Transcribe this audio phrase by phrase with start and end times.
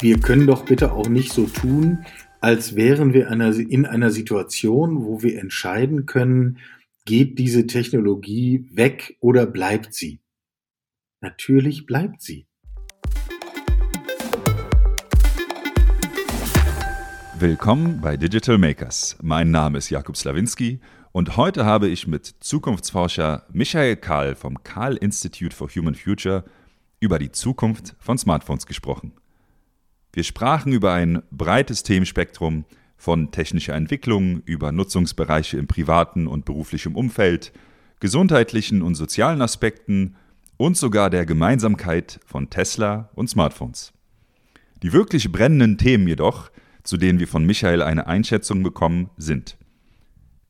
[0.00, 2.04] wir können doch bitte auch nicht so tun,
[2.40, 6.58] als wären wir in einer Situation, wo wir entscheiden können,
[7.06, 10.20] geht diese Technologie weg oder bleibt sie?
[11.22, 12.46] Natürlich bleibt sie.
[17.38, 19.16] Willkommen bei Digital Makers.
[19.22, 20.80] Mein Name ist Jakub Slawinski
[21.12, 26.44] und heute habe ich mit Zukunftsforscher Michael Kahl vom Kahl Institute for Human Future
[27.00, 29.12] über die Zukunft von Smartphones gesprochen.
[30.16, 32.64] Wir sprachen über ein breites Themenspektrum
[32.96, 37.52] von technischer Entwicklung über Nutzungsbereiche im privaten und beruflichen Umfeld,
[38.00, 40.16] gesundheitlichen und sozialen Aspekten
[40.56, 43.92] und sogar der Gemeinsamkeit von Tesla und Smartphones.
[44.82, 46.50] Die wirklich brennenden Themen jedoch,
[46.82, 49.58] zu denen wir von Michael eine Einschätzung bekommen, sind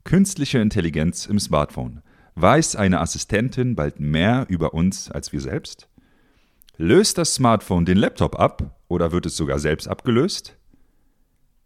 [0.05, 2.03] Künstliche Intelligenz im Smartphone.
[2.37, 5.89] Weiß eine Assistentin bald mehr über uns als wir selbst?
[6.77, 10.57] Löst das Smartphone den Laptop ab oder wird es sogar selbst abgelöst?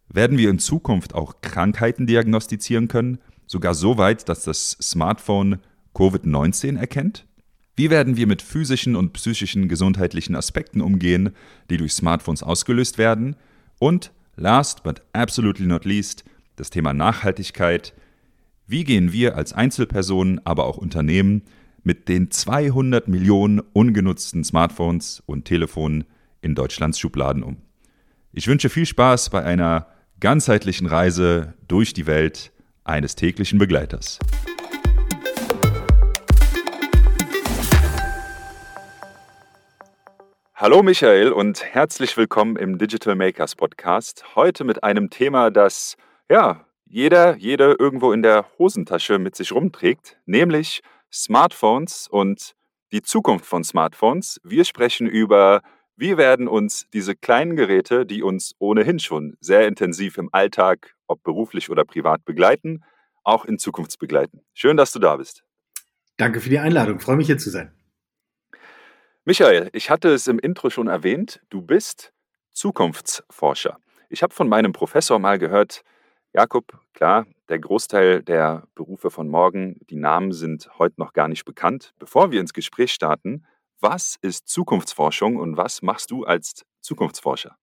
[0.08, 5.60] Werden wir in Zukunft auch Krankheiten diagnostizieren können, sogar so weit, dass das Smartphone
[5.94, 7.26] Covid-19 erkennt?
[7.76, 11.30] Wie werden wir mit physischen und psychischen gesundheitlichen Aspekten umgehen,
[11.70, 13.36] die durch Smartphones ausgelöst werden?
[13.78, 16.24] Und last but absolutely not least,
[16.56, 17.94] das Thema Nachhaltigkeit.
[18.66, 21.42] Wie gehen wir als Einzelpersonen, aber auch Unternehmen
[21.82, 26.04] mit den 200 Millionen ungenutzten Smartphones und Telefonen
[26.40, 27.62] in Deutschlands Schubladen um.
[28.32, 29.86] Ich wünsche viel Spaß bei einer
[30.20, 32.52] ganzheitlichen Reise durch die Welt
[32.84, 34.18] eines täglichen Begleiters.
[40.54, 44.36] Hallo Michael und herzlich willkommen im Digital Makers Podcast.
[44.36, 45.96] Heute mit einem Thema, das
[46.28, 52.52] ja jeder, jede irgendwo in der Hosentasche mit sich rumträgt, nämlich Smartphones und
[52.92, 54.38] die Zukunft von Smartphones.
[54.44, 55.62] Wir sprechen über,
[56.00, 61.22] wie werden uns diese kleinen Geräte, die uns ohnehin schon sehr intensiv im Alltag, ob
[61.22, 62.82] beruflich oder privat begleiten,
[63.22, 64.40] auch in Zukunft begleiten.
[64.54, 65.44] Schön, dass du da bist.
[66.16, 67.00] Danke für die Einladung.
[67.00, 67.74] freue mich hier zu sein.
[69.26, 72.14] Michael, ich hatte es im Intro schon erwähnt, du bist
[72.50, 73.78] Zukunftsforscher.
[74.08, 75.82] Ich habe von meinem Professor mal gehört,
[76.32, 81.44] Jakob, klar, der Großteil der Berufe von morgen, die Namen sind heute noch gar nicht
[81.44, 81.92] bekannt.
[81.98, 83.44] Bevor wir ins Gespräch starten,
[83.80, 87.56] was ist Zukunftsforschung und was machst du als Zukunftsforscher?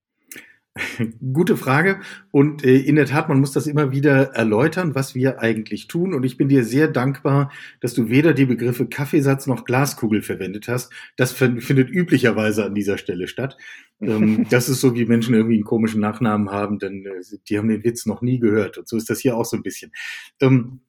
[1.33, 1.99] Gute Frage.
[2.31, 6.13] Und äh, in der Tat, man muss das immer wieder erläutern, was wir eigentlich tun.
[6.13, 10.67] Und ich bin dir sehr dankbar, dass du weder die Begriffe Kaffeesatz noch Glaskugel verwendet
[10.67, 10.91] hast.
[11.15, 13.57] Das findet üblicherweise an dieser Stelle statt.
[14.01, 17.69] Ähm, das ist so, wie Menschen irgendwie einen komischen Nachnamen haben, denn äh, die haben
[17.69, 18.77] den Witz noch nie gehört.
[18.77, 19.91] Und so ist das hier auch so ein bisschen.
[20.39, 20.81] Ähm,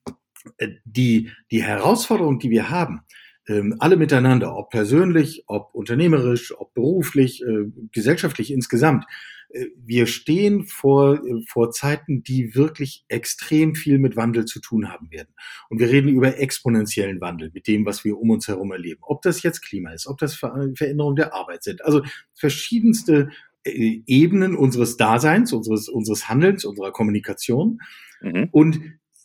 [0.59, 3.01] äh, die, die Herausforderung, die wir haben,
[3.49, 9.05] ähm, alle miteinander, ob persönlich, ob unternehmerisch, ob beruflich, äh, gesellschaftlich insgesamt,
[9.51, 14.91] äh, wir stehen vor, äh, vor Zeiten, die wirklich extrem viel mit Wandel zu tun
[14.91, 15.29] haben werden.
[15.71, 19.01] Und wir reden über exponentiellen Wandel mit dem, was wir um uns herum erleben.
[19.03, 21.85] Ob das jetzt Klima ist, ob das Veränderungen der Arbeit sind.
[21.85, 22.03] Also
[22.35, 23.31] verschiedenste
[23.65, 27.81] äh, Ebenen unseres Daseins, unseres, unseres Handelns, unserer Kommunikation.
[28.21, 28.49] Mhm.
[28.51, 28.81] Und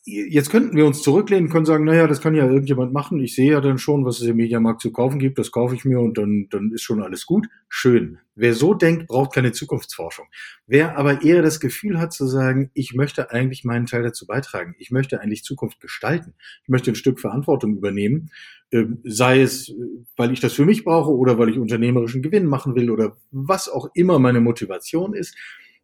[0.05, 3.21] jetzt könnten wir uns zurücklehnen, können sagen, naja, das kann ja irgendjemand machen.
[3.21, 5.37] Ich sehe ja dann schon, was es im Mediamarkt zu kaufen gibt.
[5.37, 7.47] Das kaufe ich mir und dann, dann ist schon alles gut.
[7.69, 8.17] Schön.
[8.35, 10.25] Wer so denkt, braucht keine Zukunftsforschung.
[10.67, 14.75] Wer aber eher das Gefühl hat zu sagen, ich möchte eigentlich meinen Teil dazu beitragen.
[14.77, 16.33] Ich möchte eigentlich Zukunft gestalten.
[16.63, 18.29] Ich möchte ein Stück Verantwortung übernehmen.
[18.71, 19.73] Ähm, sei es,
[20.17, 23.69] weil ich das für mich brauche oder weil ich unternehmerischen Gewinn machen will oder was
[23.69, 25.37] auch immer meine Motivation ist.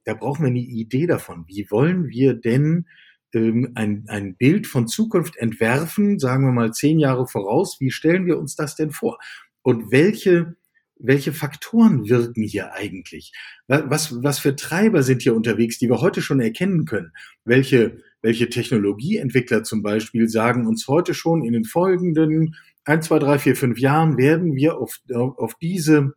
[0.04, 1.46] Da brauchen wir eine Idee davon.
[1.48, 2.86] Wie wollen wir denn
[3.34, 8.26] ähm, ein, ein Bild von Zukunft entwerfen, sagen wir mal zehn Jahre voraus, wie stellen
[8.26, 9.18] wir uns das denn vor?
[9.62, 10.56] Und welche,
[10.98, 13.34] welche Faktoren wirken hier eigentlich?
[13.68, 17.12] Was, was für Treiber sind hier unterwegs, die wir heute schon erkennen können?
[17.46, 23.38] Welche, welche Technologieentwickler zum Beispiel sagen uns heute schon in den folgenden ein, zwei, drei,
[23.38, 26.14] vier, fünf Jahren werden wir auf, auf diese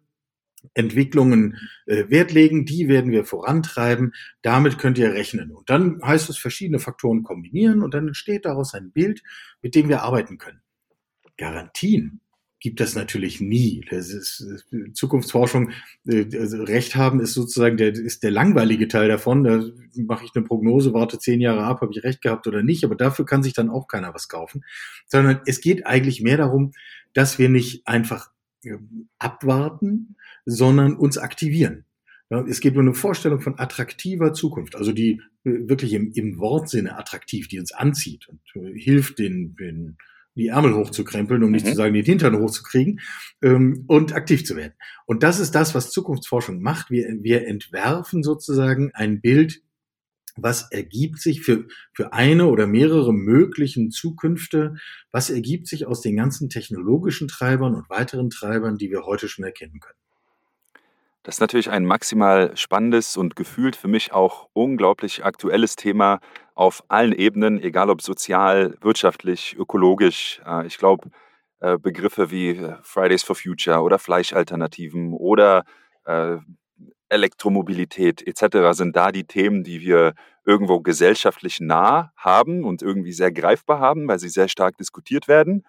[0.75, 5.51] Entwicklungen äh, Wert legen, die werden wir vorantreiben, damit könnt ihr rechnen.
[5.51, 9.22] Und dann heißt es verschiedene Faktoren kombinieren und dann entsteht daraus ein Bild,
[9.60, 10.60] mit dem wir arbeiten können.
[11.36, 12.21] Garantien
[12.63, 13.84] gibt das natürlich nie.
[13.91, 14.47] Das ist
[14.95, 15.72] Zukunftsforschung,
[16.07, 19.42] äh, also Recht haben ist sozusagen der, ist der langweilige Teil davon.
[19.42, 19.65] Da
[19.97, 22.95] mache ich eine Prognose, warte zehn Jahre ab, habe ich recht gehabt oder nicht, aber
[22.95, 24.65] dafür kann sich dann auch keiner was kaufen.
[25.07, 26.72] Sondern es geht eigentlich mehr darum,
[27.13, 28.31] dass wir nicht einfach
[28.63, 28.77] äh,
[29.19, 31.84] abwarten, sondern uns aktivieren.
[32.48, 36.97] Es geht um eine Vorstellung von attraktiver Zukunft, also die äh, wirklich im, im Wortsinne
[36.97, 39.98] attraktiv, die uns anzieht und äh, hilft, den, den
[40.34, 41.71] die Ärmel hochzukrempeln, um nicht mhm.
[41.71, 43.00] zu sagen, den Hintern hochzukriegen
[43.42, 44.72] ähm, und aktiv zu werden.
[45.06, 46.91] Und das ist das, was Zukunftsforschung macht.
[46.91, 49.62] Wir, wir entwerfen sozusagen ein Bild,
[50.36, 54.77] was ergibt sich für, für eine oder mehrere möglichen Zukünfte,
[55.10, 59.45] was ergibt sich aus den ganzen technologischen Treibern und weiteren Treibern, die wir heute schon
[59.45, 59.98] erkennen können.
[61.24, 66.19] Das ist natürlich ein maximal spannendes und gefühlt für mich auch unglaublich aktuelles Thema
[66.54, 70.42] auf allen Ebenen, egal ob sozial, wirtschaftlich, ökologisch.
[70.45, 71.10] Äh, ich glaube,
[71.60, 75.65] äh, Begriffe wie äh, Fridays for Future oder Fleischalternativen oder
[77.09, 78.77] Elektromobilität etc.
[78.77, 80.15] sind da die Themen, die wir
[80.45, 85.65] irgendwo gesellschaftlich nah haben und irgendwie sehr greifbar haben, weil sie sehr stark diskutiert werden.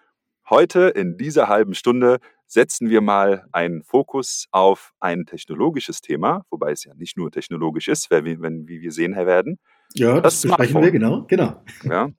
[0.50, 6.72] Heute in dieser halben Stunde setzen wir mal einen Fokus auf ein technologisches Thema, wobei
[6.72, 9.58] es ja nicht nur technologisch ist, wenn, wenn wie wir sehen werden.
[9.94, 11.62] Ja, das, das besprechen wir, genau, genau.
[11.84, 12.10] Ja,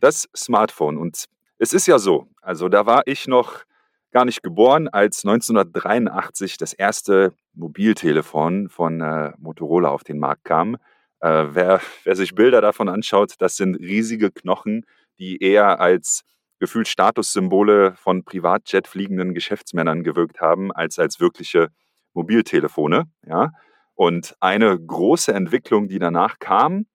[0.00, 0.98] das Smartphone.
[0.98, 1.24] Und
[1.58, 3.64] es ist ja so, also da war ich noch
[4.12, 10.76] gar nicht geboren, als 1983 das erste Mobiltelefon von äh, Motorola auf den Markt kam.
[11.20, 14.86] Äh, wer, wer sich Bilder davon anschaut, das sind riesige Knochen,
[15.18, 16.22] die eher als
[16.58, 21.68] gefühlt Statussymbole von Privatjet fliegenden Geschäftsmännern gewirkt haben, als als wirkliche
[22.14, 23.04] Mobiltelefone.
[23.26, 23.52] Ja?
[23.94, 26.86] Und eine große Entwicklung, die danach kam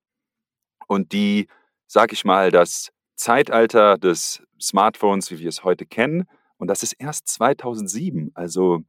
[0.88, 1.47] und die,
[1.88, 6.25] sag ich mal, das Zeitalter des Smartphones, wie wir es heute kennen,
[6.57, 8.81] und das ist erst 2007, also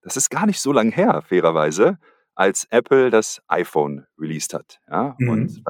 [0.00, 1.98] das ist gar nicht so lange her, fairerweise,
[2.36, 4.80] als Apple das iPhone released hat.
[4.88, 5.16] Ja?
[5.18, 5.28] Mhm.
[5.28, 5.62] Und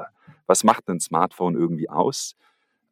[0.47, 2.37] was macht ein Smartphone irgendwie aus?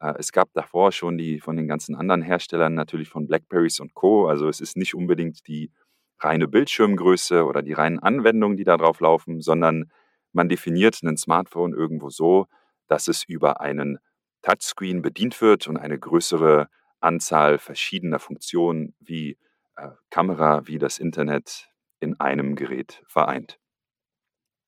[0.04, 3.94] Äh, es gab davor schon die von den ganzen anderen Herstellern, natürlich von Blackberries und
[3.94, 4.28] Co.
[4.28, 5.72] Also es ist nicht unbedingt die
[6.18, 9.90] reine Bildschirmgröße oder die reinen Anwendungen, die da drauf laufen, sondern
[10.32, 12.46] man definiert ein Smartphone irgendwo so,
[12.88, 13.98] dass es über einen
[14.42, 16.68] Touchscreen bedient wird und eine größere
[17.00, 19.38] Anzahl verschiedener Funktionen wie
[19.76, 21.70] äh, Kamera, wie das Internet
[22.00, 23.58] in einem Gerät vereint.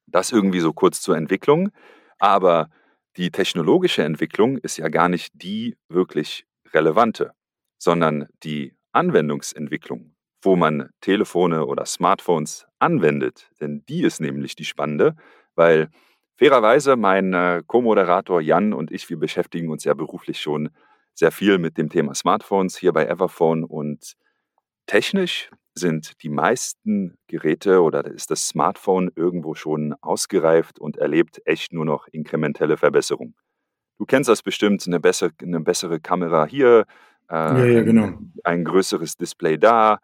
[0.07, 1.71] Das irgendwie so kurz zur Entwicklung,
[2.19, 2.71] aber
[3.17, 7.33] die technologische Entwicklung ist ja gar nicht die wirklich relevante,
[7.79, 13.51] sondern die Anwendungsentwicklung, wo man Telefone oder Smartphones anwendet.
[13.61, 15.17] Denn die ist nämlich die spannende,
[15.55, 15.89] weil
[16.37, 20.71] fairerweise mein äh, Co-Moderator Jan und ich, wir beschäftigen uns ja beruflich schon
[21.15, 24.17] sehr viel mit dem Thema Smartphones hier bei Everphone und
[24.87, 31.73] technisch sind die meisten Geräte oder ist das Smartphone irgendwo schon ausgereift und erlebt echt
[31.73, 33.35] nur noch inkrementelle Verbesserung.
[33.99, 36.87] Du kennst das bestimmt, eine bessere, eine bessere Kamera hier,
[37.31, 38.19] äh, ja, ja, genau.
[38.45, 39.99] ein, größeres Display da,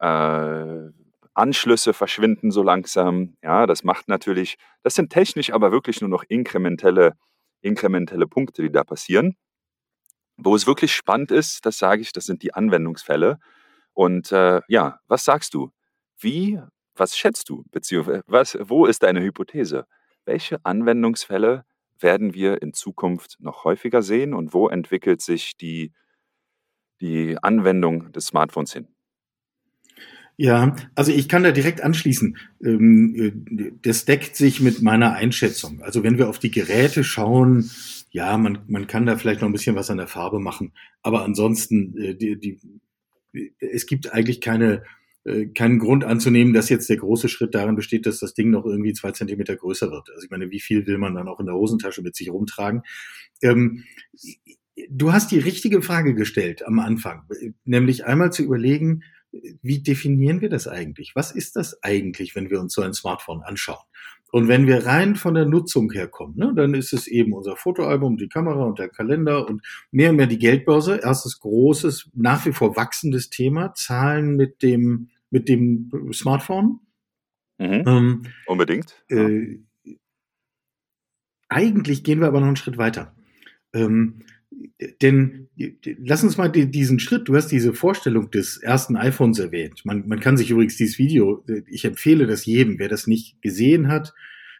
[0.00, 0.90] äh,
[1.34, 3.36] Anschlüsse verschwinden so langsam.
[3.42, 7.14] Ja, das macht natürlich, das sind technisch aber wirklich nur noch inkrementelle,
[7.62, 9.36] inkrementelle Punkte, die da passieren.
[10.36, 13.38] Wo es wirklich spannend ist, das sage ich, das sind die Anwendungsfälle.
[13.94, 15.72] Und äh, ja, was sagst du?
[16.18, 16.60] Wie,
[16.94, 17.64] was schätzt du?
[17.70, 19.86] Beziehungsweise, was, wo ist deine Hypothese?
[20.24, 21.64] Welche Anwendungsfälle
[21.98, 25.92] werden wir in Zukunft noch häufiger sehen und wo entwickelt sich die,
[27.00, 28.88] die Anwendung des Smartphones hin?
[30.36, 32.38] Ja, also ich kann da direkt anschließen.
[32.64, 35.82] Ähm, äh, das deckt sich mit meiner Einschätzung.
[35.82, 37.70] Also wenn wir auf die Geräte schauen,
[38.10, 40.72] ja, man, man kann da vielleicht noch ein bisschen was an der Farbe machen.
[41.02, 42.60] Aber ansonsten, äh, die, die,
[43.58, 44.84] es gibt eigentlich keine,
[45.24, 48.64] äh, keinen Grund anzunehmen, dass jetzt der große Schritt darin besteht, dass das Ding noch
[48.64, 50.10] irgendwie zwei Zentimeter größer wird.
[50.10, 52.82] Also ich meine, wie viel will man dann auch in der Hosentasche mit sich rumtragen?
[53.42, 53.84] Ähm,
[54.88, 57.28] du hast die richtige Frage gestellt am Anfang,
[57.64, 59.02] nämlich einmal zu überlegen,
[59.62, 61.12] wie definieren wir das eigentlich?
[61.14, 63.84] Was ist das eigentlich, wenn wir uns so ein Smartphone anschauen?
[64.32, 68.16] Und wenn wir rein von der Nutzung herkommen, ne, dann ist es eben unser Fotoalbum,
[68.16, 71.00] die Kamera und der Kalender und mehr und mehr die Geldbörse.
[71.02, 76.80] Erstes großes, nach wie vor wachsendes Thema, Zahlen mit dem, mit dem Smartphone.
[77.58, 77.84] Mhm.
[77.86, 79.04] Ähm, Unbedingt.
[79.08, 79.58] Äh,
[81.50, 83.14] eigentlich gehen wir aber noch einen Schritt weiter.
[83.74, 84.20] Ähm,
[85.00, 85.48] denn
[85.98, 89.82] lass uns mal diesen Schritt, du hast diese Vorstellung des ersten iPhones erwähnt.
[89.84, 93.88] Man, man kann sich übrigens dieses Video, ich empfehle das jedem, wer das nicht gesehen
[93.88, 94.12] hat,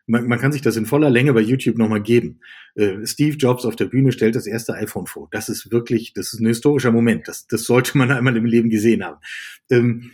[0.06, 2.40] man, man kann sich das in voller Länge bei YouTube nochmal geben.
[2.74, 5.28] Äh, Steve Jobs auf der Bühne stellt das erste iPhone vor.
[5.30, 7.28] Das ist wirklich, das ist ein historischer Moment.
[7.28, 9.20] Das, das sollte man einmal im Leben gesehen haben.
[9.70, 10.10] Ähm,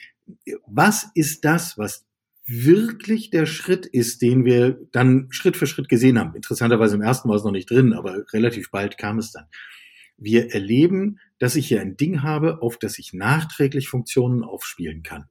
[0.66, 2.04] was ist das, was
[2.49, 6.35] wirklich der Schritt ist, den wir dann Schritt für Schritt gesehen haben.
[6.35, 9.45] Interessanterweise im ersten war es noch nicht drin, aber relativ bald kam es dann.
[10.17, 15.26] Wir erleben, dass ich hier ein Ding habe, auf das ich nachträglich Funktionen aufspielen kann,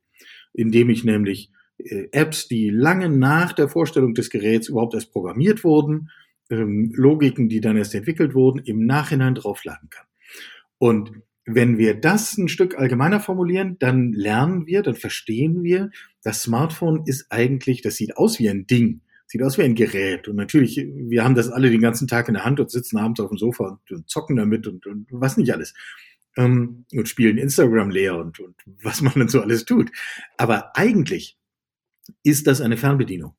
[0.53, 5.63] indem ich nämlich äh, Apps, die lange nach der Vorstellung des Geräts überhaupt erst programmiert
[5.63, 6.11] wurden,
[6.49, 10.05] ähm, Logiken, die dann erst entwickelt wurden, im Nachhinein draufladen kann.
[10.77, 11.11] Und
[11.49, 17.03] wenn wir das ein Stück allgemeiner formulieren, dann lernen wir, dann verstehen wir, das Smartphone
[17.05, 20.27] ist eigentlich, das sieht aus wie ein Ding, sieht aus wie ein Gerät.
[20.27, 23.21] Und natürlich, wir haben das alle den ganzen Tag in der Hand und sitzen abends
[23.21, 25.73] auf dem Sofa und, zocken damit und, und was nicht alles.
[26.35, 29.89] Ähm, und spielen Instagram leer und, und was man dann so alles tut.
[30.35, 31.37] Aber eigentlich
[32.23, 33.35] ist das eine Fernbedienung.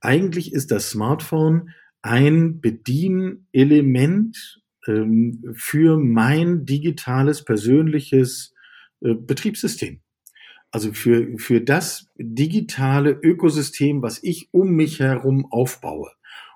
[0.00, 1.70] Eigentlich ist das Smartphone
[2.00, 8.54] ein Bedienelement ähm, für mein digitales, persönliches
[9.00, 10.00] äh, Betriebssystem.
[10.70, 16.10] Also für, für das digitale Ökosystem, was ich um mich herum aufbaue.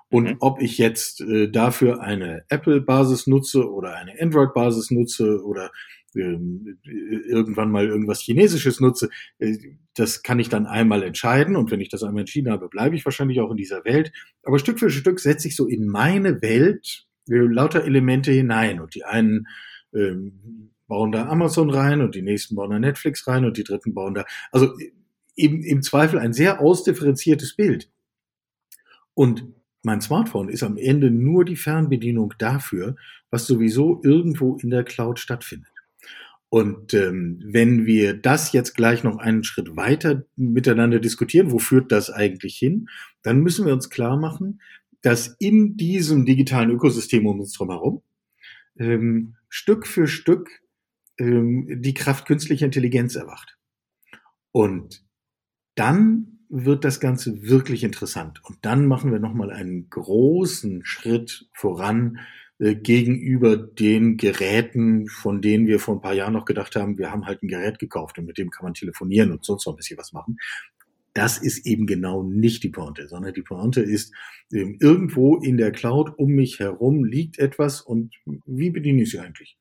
[0.09, 0.37] Und mhm.
[0.41, 5.71] ob ich jetzt äh, dafür eine Apple-Basis nutze oder eine Android-Basis nutze oder
[6.15, 9.09] ähm, irgendwann mal irgendwas Chinesisches nutze,
[9.39, 9.57] äh,
[9.95, 11.55] das kann ich dann einmal entscheiden.
[11.55, 14.11] Und wenn ich das einmal entschieden habe, bleibe ich wahrscheinlich auch in dieser Welt.
[14.43, 18.79] Aber Stück für Stück setze ich so in meine Welt lauter Elemente hinein.
[18.79, 19.47] Und die einen
[19.93, 23.93] ähm, bauen da Amazon rein und die nächsten bauen da Netflix rein und die dritten
[23.93, 24.25] bauen da.
[24.51, 24.73] Also
[25.35, 27.89] im, im Zweifel ein sehr ausdifferenziertes Bild.
[29.13, 29.45] Und
[29.83, 32.95] mein Smartphone ist am Ende nur die Fernbedienung dafür,
[33.29, 35.69] was sowieso irgendwo in der Cloud stattfindet.
[36.49, 41.91] Und ähm, wenn wir das jetzt gleich noch einen Schritt weiter miteinander diskutieren, wo führt
[41.91, 42.89] das eigentlich hin,
[43.23, 44.61] dann müssen wir uns klar machen,
[45.03, 48.01] dass in diesem digitalen Ökosystem um uns herum
[48.79, 50.49] ähm, Stück für Stück
[51.19, 53.57] ähm, die Kraft künstlicher Intelligenz erwacht.
[54.51, 55.05] Und
[55.75, 58.41] dann wird das Ganze wirklich interessant.
[58.43, 62.19] Und dann machen wir nochmal einen großen Schritt voran
[62.59, 67.11] äh, gegenüber den Geräten, von denen wir vor ein paar Jahren noch gedacht haben, wir
[67.11, 69.77] haben halt ein Gerät gekauft und mit dem kann man telefonieren und sonst noch ein
[69.77, 70.37] bisschen was machen.
[71.13, 74.13] Das ist eben genau nicht die Pointe, sondern die Pointe ist,
[74.51, 78.15] ähm, irgendwo in der Cloud um mich herum liegt etwas und
[78.45, 79.57] wie bediene ich sie eigentlich?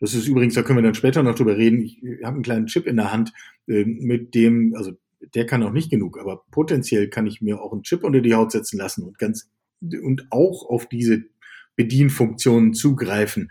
[0.00, 1.82] Das ist übrigens, da können wir dann später noch drüber reden.
[1.82, 3.32] Ich habe einen kleinen Chip in der Hand,
[3.68, 4.92] äh, mit dem, also
[5.34, 8.34] der kann auch nicht genug, aber potenziell kann ich mir auch einen Chip unter die
[8.34, 11.24] Haut setzen lassen und ganz und auch auf diese
[11.76, 13.50] Bedienfunktionen zugreifen.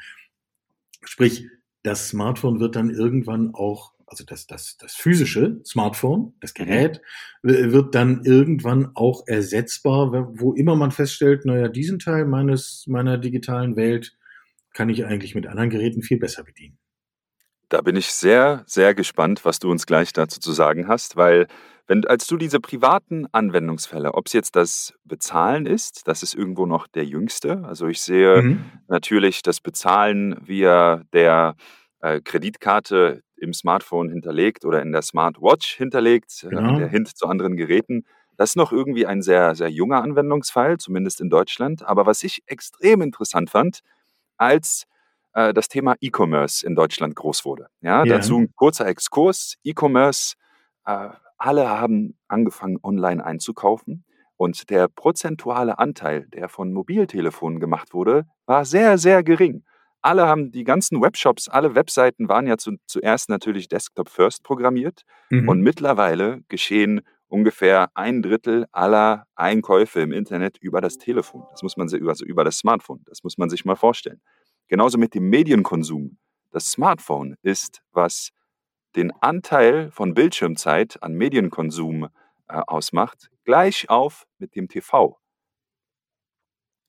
[1.03, 1.48] Sprich,
[1.84, 7.01] das Smartphone wird dann irgendwann auch, also das, das, das physische Smartphone, das Gerät,
[7.44, 13.75] wird dann irgendwann auch ersetzbar, wo immer man feststellt, naja, diesen Teil meines, meiner digitalen
[13.75, 14.18] Welt
[14.74, 16.78] kann ich eigentlich mit anderen Geräten viel besser bedienen.
[17.70, 21.48] Da bin ich sehr, sehr gespannt, was du uns gleich dazu zu sagen hast, weil
[21.86, 26.66] wenn, als du diese privaten Anwendungsfälle, ob es jetzt das Bezahlen ist, das ist irgendwo
[26.66, 27.63] noch der jüngste.
[27.66, 28.66] Also ich sehe mhm.
[28.88, 31.56] natürlich das Bezahlen via der
[32.01, 36.77] äh, Kreditkarte im Smartphone hinterlegt oder in der Smartwatch hinterlegt, äh, genau.
[36.77, 38.05] der Hint zu anderen Geräten.
[38.38, 41.86] Das ist noch irgendwie ein sehr, sehr junger Anwendungsfall, zumindest in Deutschland.
[41.86, 43.81] Aber was ich extrem interessant fand,
[44.38, 44.86] als
[45.34, 47.67] äh, das Thema E-Commerce in Deutschland groß wurde.
[47.81, 48.17] Ja, yeah.
[48.17, 49.55] dazu ein kurzer Exkurs.
[49.63, 50.36] E-Commerce,
[50.86, 54.05] äh, alle haben angefangen, online einzukaufen.
[54.38, 59.65] Und der prozentuale Anteil, der von Mobiltelefonen gemacht wurde, war sehr, sehr gering.
[60.01, 65.03] Alle haben die ganzen Webshops, alle Webseiten waren ja zu, zuerst natürlich Desktop First programmiert.
[65.29, 65.50] Mhm.
[65.50, 71.44] Und mittlerweile geschehen ungefähr ein Drittel aller Einkäufe im Internet über das Telefon.
[71.51, 73.03] Das muss man sich, also über das Smartphone.
[73.06, 74.22] Das muss man sich mal vorstellen.
[74.68, 76.18] Genauso mit dem Medienkonsum.
[76.51, 78.29] Das Smartphone ist, was
[78.96, 82.06] den Anteil von Bildschirmzeit an Medienkonsum
[82.48, 85.20] äh, ausmacht, gleich auf mit dem TV.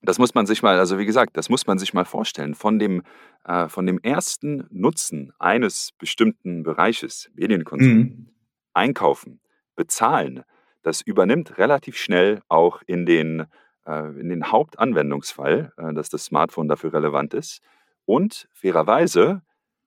[0.03, 2.55] Das muss man sich mal, also wie gesagt, das muss man sich mal vorstellen.
[2.55, 3.03] Von dem,
[3.45, 8.29] äh, von dem ersten Nutzen eines bestimmten Bereiches, Medienkonsum, mhm.
[8.73, 9.41] Einkaufen,
[9.75, 10.43] bezahlen,
[10.81, 13.45] das übernimmt relativ schnell auch in den,
[13.85, 17.61] äh, in den Hauptanwendungsfall, äh, dass das Smartphone dafür relevant ist.
[18.05, 19.43] Und fairerweise,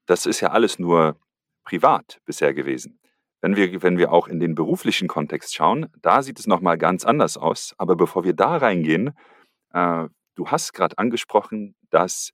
[0.06, 1.16] das ist ja alles nur
[1.64, 3.00] privat bisher gewesen.
[3.40, 7.04] Wenn wir, wenn wir auch in den beruflichen Kontext schauen, da sieht es nochmal ganz
[7.04, 7.74] anders aus.
[7.76, 9.12] Aber bevor wir da reingehen,
[9.74, 12.30] du hast gerade angesprochen, dass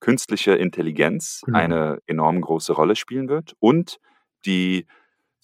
[0.00, 1.54] künstliche Intelligenz mhm.
[1.54, 3.98] eine enorm große Rolle spielen wird und
[4.44, 4.86] die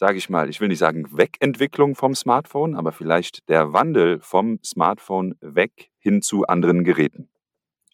[0.01, 4.59] sage ich mal, ich will nicht sagen Wegentwicklung vom Smartphone, aber vielleicht der Wandel vom
[4.65, 7.29] Smartphone weg hin zu anderen Geräten.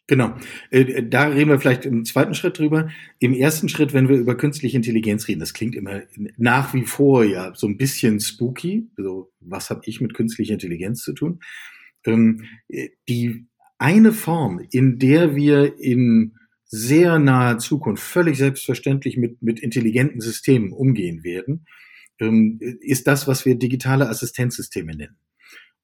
[0.07, 0.37] Genau.
[0.71, 2.91] Äh, da reden wir vielleicht im zweiten Schritt drüber.
[3.19, 6.03] Im ersten Schritt, wenn wir über künstliche Intelligenz reden, das klingt immer
[6.37, 8.89] nach wie vor ja so ein bisschen spooky.
[8.97, 11.41] So, was habe ich mit künstlicher Intelligenz zu tun?
[12.07, 12.45] Ähm,
[13.09, 13.47] die
[13.79, 20.73] eine Form, in der wir in sehr naher Zukunft völlig selbstverständlich mit, mit intelligenten Systemen
[20.73, 21.67] umgehen werden,
[22.19, 25.17] ähm, ist das, was wir digitale Assistenzsysteme nennen.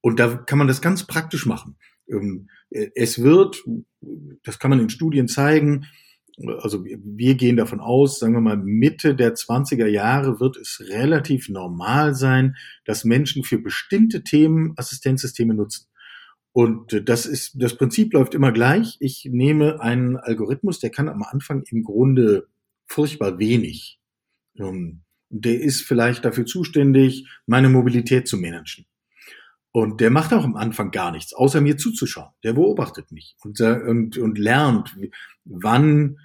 [0.01, 1.77] Und da kann man das ganz praktisch machen.
[2.09, 3.63] Ähm, es wird,
[4.43, 5.87] das kann man in Studien zeigen,
[6.61, 11.49] also wir gehen davon aus, sagen wir mal, Mitte der 20er Jahre wird es relativ
[11.49, 15.87] normal sein, dass Menschen für bestimmte Themen Assistenzsysteme nutzen.
[16.53, 18.97] Und das ist, das Prinzip läuft immer gleich.
[19.01, 22.49] Ich nehme einen Algorithmus, der kann am Anfang im Grunde
[22.87, 23.99] furchtbar wenig.
[24.59, 28.85] Ähm, der ist vielleicht dafür zuständig, meine Mobilität zu managen.
[29.75, 32.33] Und der macht auch am Anfang gar nichts, außer mir zuzuschauen.
[32.45, 34.95] Der beobachtet mich und, und, und lernt,
[35.45, 36.19] wann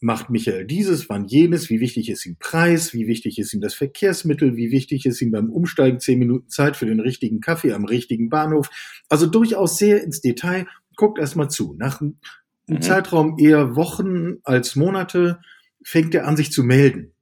[0.00, 3.74] macht Michael dieses, wann jenes, wie wichtig ist ihm Preis, wie wichtig ist ihm das
[3.74, 7.84] Verkehrsmittel, wie wichtig ist ihm beim Umsteigen zehn Minuten Zeit für den richtigen Kaffee am
[7.84, 8.70] richtigen Bahnhof.
[9.08, 10.66] Also durchaus sehr ins Detail.
[10.96, 11.74] Guckt erstmal zu.
[11.78, 12.16] Nach einem
[12.66, 12.82] mhm.
[12.82, 15.40] Zeitraum eher Wochen als Monate
[15.82, 17.12] fängt er an, sich zu melden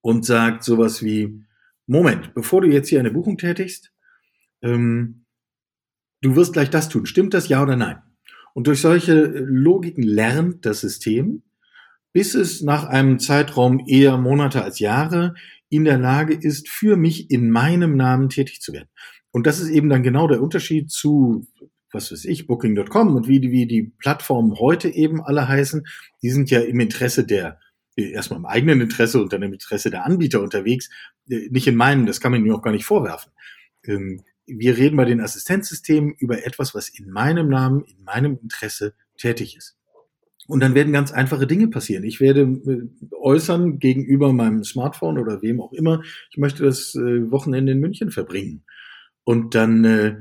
[0.00, 1.42] und sagt sowas wie,
[1.86, 3.92] Moment, bevor du jetzt hier eine Buchung tätigst,
[4.62, 5.24] ähm,
[6.20, 7.06] du wirst gleich das tun.
[7.06, 8.02] Stimmt das ja oder nein?
[8.54, 11.42] Und durch solche Logiken lernt das System,
[12.16, 15.34] bis es nach einem Zeitraum eher Monate als Jahre
[15.68, 18.88] in der Lage ist, für mich in meinem Namen tätig zu werden.
[19.32, 21.46] Und das ist eben dann genau der Unterschied zu,
[21.92, 25.84] was weiß ich, Booking.com und wie die, wie die Plattformen heute eben alle heißen.
[26.22, 27.60] Die sind ja im Interesse der,
[27.96, 30.88] erstmal im eigenen Interesse und dann im Interesse der Anbieter unterwegs,
[31.26, 33.30] nicht in meinen, das kann man mir auch gar nicht vorwerfen.
[33.84, 38.94] Ähm, wir reden bei den Assistenzsystemen über etwas, was in meinem Namen, in meinem Interesse
[39.18, 39.76] tätig ist.
[40.46, 42.04] Und dann werden ganz einfache Dinge passieren.
[42.04, 47.30] Ich werde äh, äußern gegenüber meinem Smartphone oder wem auch immer, ich möchte das äh,
[47.30, 48.64] Wochenende in München verbringen.
[49.24, 50.16] Und dann, äh,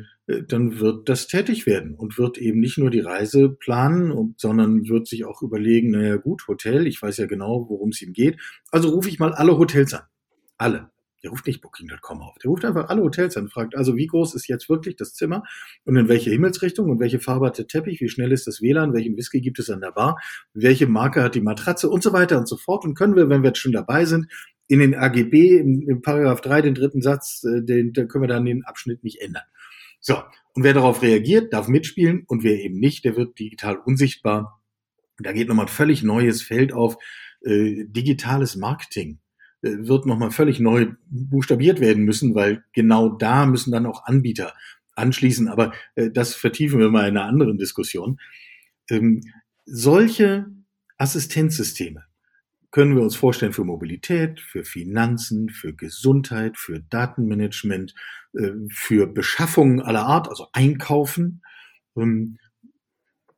[0.47, 5.07] dann wird das tätig werden und wird eben nicht nur die Reise planen, sondern wird
[5.07, 8.39] sich auch überlegen, naja gut, Hotel, ich weiß ja genau, worum es ihm geht.
[8.71, 10.03] Also rufe ich mal alle Hotels an.
[10.57, 10.89] Alle.
[11.25, 12.37] Der ruft nicht Booking.com auf.
[12.37, 15.15] Der ruft einfach alle Hotels an und fragt, also wie groß ist jetzt wirklich das
[15.15, 15.41] Zimmer
[15.83, 18.93] und in welche Himmelsrichtung und welche Farbe hat der Teppich, wie schnell ist das WLAN,
[18.93, 20.21] welchen Whisky gibt es an der Bar,
[20.53, 22.85] welche Marke hat die Matratze und so weiter und so fort.
[22.85, 24.27] Und können wir, wenn wir jetzt schon dabei sind,
[24.67, 28.27] in den AGB, im, im Paragraph 3, den dritten Satz, äh, den, da können wir
[28.27, 29.45] dann den Abschnitt nicht ändern.
[29.99, 30.17] So,
[30.53, 34.61] und wer darauf reagiert, darf mitspielen und wer eben nicht, der wird digital unsichtbar.
[35.17, 36.97] Da geht nochmal ein völlig neues Feld auf,
[37.41, 39.17] äh, digitales Marketing.
[39.61, 44.53] Äh, wird nochmal völlig neu buchstabiert werden müssen, weil genau da müssen dann auch Anbieter
[44.95, 45.47] anschließen.
[45.47, 48.19] Aber äh, das vertiefen wir mal in einer anderen Diskussion.
[48.89, 49.21] Ähm,
[49.65, 50.45] solche
[50.97, 52.05] Assistenzsysteme
[52.71, 57.95] können wir uns vorstellen für Mobilität, für Finanzen, für Gesundheit, für Datenmanagement,
[58.33, 61.41] äh, für Beschaffungen aller Art, also Einkaufen.
[61.97, 62.37] Ähm,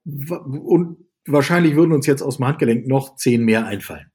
[0.05, 4.11] und wahrscheinlich würden uns jetzt aus dem Handgelenk noch zehn mehr einfallen.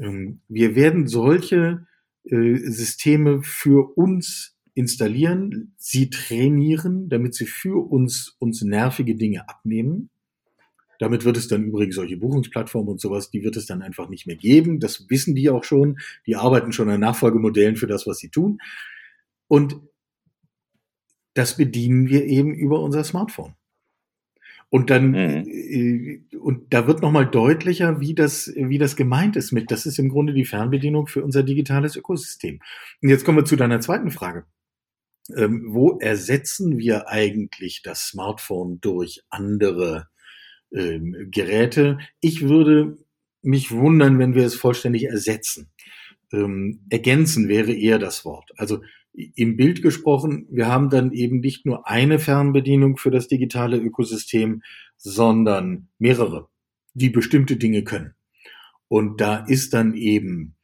[0.00, 1.86] Ähm, wir werden solche
[2.24, 10.10] äh, Systeme für uns installieren, sie trainieren, damit sie für uns uns nervige Dinge abnehmen.
[11.00, 14.26] Damit wird es dann übrigens solche Buchungsplattformen und sowas, die wird es dann einfach nicht
[14.26, 14.80] mehr geben.
[14.80, 15.98] Das wissen die auch schon.
[16.26, 18.58] Die arbeiten schon an Nachfolgemodellen für das, was sie tun.
[19.46, 19.80] Und
[21.34, 23.54] das bedienen wir eben über unser Smartphone.
[24.70, 25.46] Und dann, mhm.
[25.48, 29.98] äh, und da wird nochmal deutlicher, wie das, wie das gemeint ist mit, das ist
[29.98, 32.60] im Grunde die Fernbedienung für unser digitales Ökosystem.
[33.02, 34.44] Und jetzt kommen wir zu deiner zweiten Frage.
[35.34, 40.08] Ähm, wo ersetzen wir eigentlich das Smartphone durch andere
[40.72, 41.98] ähm, Geräte?
[42.20, 42.98] Ich würde
[43.42, 45.70] mich wundern, wenn wir es vollständig ersetzen.
[46.32, 48.50] Ähm, ergänzen wäre eher das Wort.
[48.56, 48.82] Also
[49.34, 54.62] im Bild gesprochen, wir haben dann eben nicht nur eine Fernbedienung für das digitale Ökosystem,
[54.96, 56.48] sondern mehrere,
[56.94, 58.14] die bestimmte Dinge können.
[58.86, 60.54] Und da ist dann eben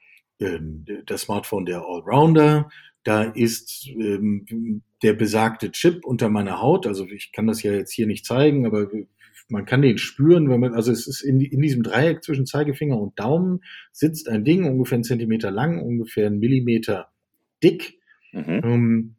[0.41, 2.71] ähm, das Smartphone der Allrounder,
[3.03, 7.93] da ist ähm, der besagte Chip unter meiner Haut, also ich kann das ja jetzt
[7.93, 8.89] hier nicht zeigen, aber
[9.49, 12.99] man kann den spüren, wenn man, also es ist in, in diesem Dreieck zwischen Zeigefinger
[12.99, 13.61] und Daumen
[13.93, 17.09] sitzt ein Ding, ungefähr einen Zentimeter lang, ungefähr einen Millimeter
[17.63, 17.99] dick,
[18.35, 18.61] Mhm.
[18.65, 19.15] Ähm,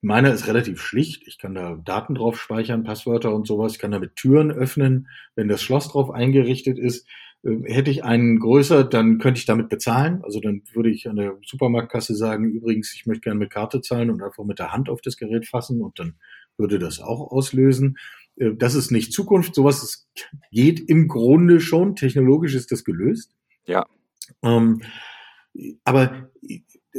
[0.00, 1.26] meiner ist relativ schlicht.
[1.26, 3.72] Ich kann da Daten drauf speichern, Passwörter und sowas.
[3.72, 5.08] Ich kann damit Türen öffnen.
[5.34, 7.08] Wenn das Schloss drauf eingerichtet ist,
[7.42, 10.22] äh, hätte ich einen größer, dann könnte ich damit bezahlen.
[10.22, 14.10] Also dann würde ich an der Supermarktkasse sagen, übrigens, ich möchte gerne mit Karte zahlen
[14.10, 16.14] und einfach mit der Hand auf das Gerät fassen und dann
[16.56, 17.96] würde das auch auslösen.
[18.36, 19.54] Äh, das ist nicht Zukunft.
[19.54, 20.08] Sowas
[20.52, 21.96] geht im Grunde schon.
[21.96, 23.34] Technologisch ist das gelöst.
[23.66, 23.86] Ja.
[24.42, 24.82] Ähm,
[25.84, 26.30] aber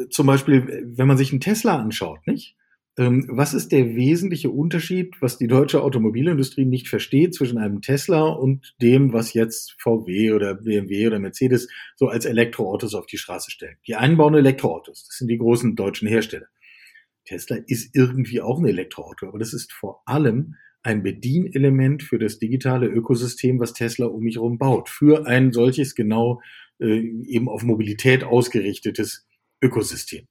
[0.10, 2.56] zum Beispiel, wenn man sich einen Tesla anschaut, nicht?
[2.98, 8.24] Ähm, was ist der wesentliche Unterschied, was die deutsche Automobilindustrie nicht versteht zwischen einem Tesla
[8.24, 13.50] und dem, was jetzt VW oder BMW oder Mercedes so als Elektroautos auf die Straße
[13.50, 13.78] stellen?
[13.88, 15.08] Die einen bauen Elektroautos.
[15.08, 16.48] Das sind die großen deutschen Hersteller.
[17.24, 22.40] Tesla ist irgendwie auch ein Elektroauto, aber das ist vor allem ein Bedienelement für das
[22.40, 26.42] digitale Ökosystem, was Tesla um mich herum baut, für ein solches genau
[26.80, 29.28] äh, eben auf Mobilität ausgerichtetes
[29.62, 30.28] Ökosystem.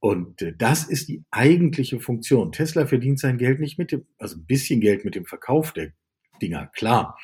[0.00, 2.52] Und äh, das ist die eigentliche Funktion.
[2.52, 5.92] Tesla verdient sein Geld nicht mit dem, also ein bisschen Geld mit dem Verkauf der
[6.42, 7.18] Dinger, klar.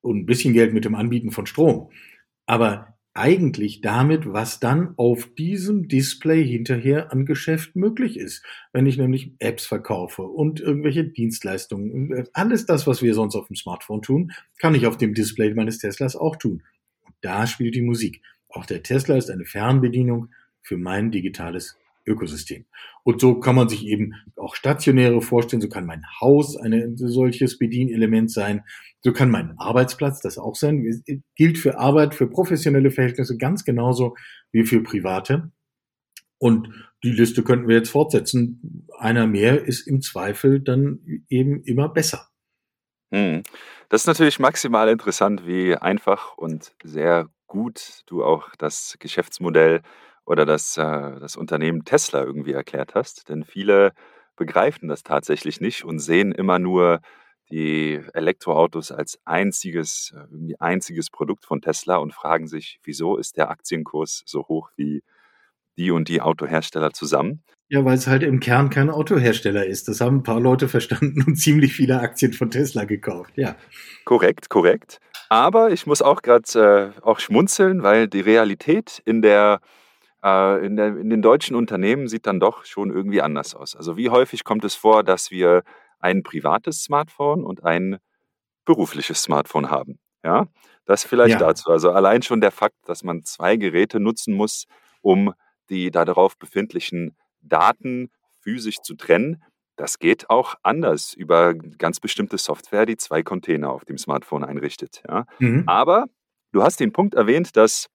[0.00, 1.90] Und ein bisschen Geld mit dem Anbieten von Strom.
[2.46, 8.44] Aber eigentlich damit, was dann auf diesem Display hinterher an Geschäft möglich ist.
[8.72, 13.56] Wenn ich nämlich Apps verkaufe und irgendwelche Dienstleistungen, alles das, was wir sonst auf dem
[13.56, 16.62] Smartphone tun, kann ich auf dem Display meines Teslas auch tun.
[17.04, 18.22] Und da spielt die Musik.
[18.48, 20.30] Auch der Tesla ist eine Fernbedienung
[20.62, 22.64] für mein digitales Ökosystem.
[23.04, 25.62] Und so kann man sich eben auch stationäre vorstellen.
[25.62, 28.64] So kann mein Haus ein solches Bedienelement sein.
[29.00, 30.84] So kann mein Arbeitsplatz das auch sein.
[30.84, 31.02] Es
[31.36, 34.16] gilt für Arbeit, für professionelle Verhältnisse ganz genauso
[34.50, 35.52] wie für private.
[36.38, 36.68] Und
[37.02, 38.86] die Liste könnten wir jetzt fortsetzen.
[38.98, 42.28] Einer mehr ist im Zweifel dann eben immer besser.
[43.12, 43.42] Hm.
[43.88, 49.82] Das ist natürlich maximal interessant, wie einfach und sehr gut du auch das Geschäftsmodell
[50.24, 53.28] oder das, äh, das Unternehmen Tesla irgendwie erklärt hast.
[53.28, 53.92] Denn viele
[54.36, 57.00] begreifen das tatsächlich nicht und sehen immer nur
[57.50, 63.36] die Elektroautos als einziges, äh, irgendwie einziges Produkt von Tesla und fragen sich, wieso ist
[63.36, 65.02] der Aktienkurs so hoch wie
[65.78, 67.42] die und die Autohersteller zusammen?
[67.70, 69.88] Ja, weil es halt im Kern kein Autohersteller ist.
[69.88, 73.56] Das haben ein paar Leute verstanden und ziemlich viele Aktien von Tesla gekauft, ja.
[74.04, 75.00] Korrekt, korrekt.
[75.28, 79.60] Aber ich muss auch gerade äh, auch schmunzeln, weil die Realität in der
[80.22, 83.76] äh, in, der, in den deutschen Unternehmen sieht dann doch schon irgendwie anders aus.
[83.76, 85.62] Also wie häufig kommt es vor, dass wir
[86.00, 87.98] ein privates Smartphone und ein
[88.64, 89.98] berufliches Smartphone haben?
[90.24, 90.48] Ja,
[90.84, 91.46] das vielleicht ja.
[91.46, 91.70] dazu.
[91.70, 94.66] Also allein schon der Fakt, dass man zwei Geräte nutzen muss,
[95.00, 95.32] um
[95.70, 98.10] die darauf befindlichen Daten
[98.40, 99.42] physisch zu trennen,
[99.78, 105.02] das geht auch anders über ganz bestimmte Software, die zwei Container auf dem Smartphone einrichtet.
[105.08, 105.24] Ja.
[105.38, 105.64] Mhm.
[105.66, 106.06] Aber
[106.52, 107.86] du hast den Punkt erwähnt, dass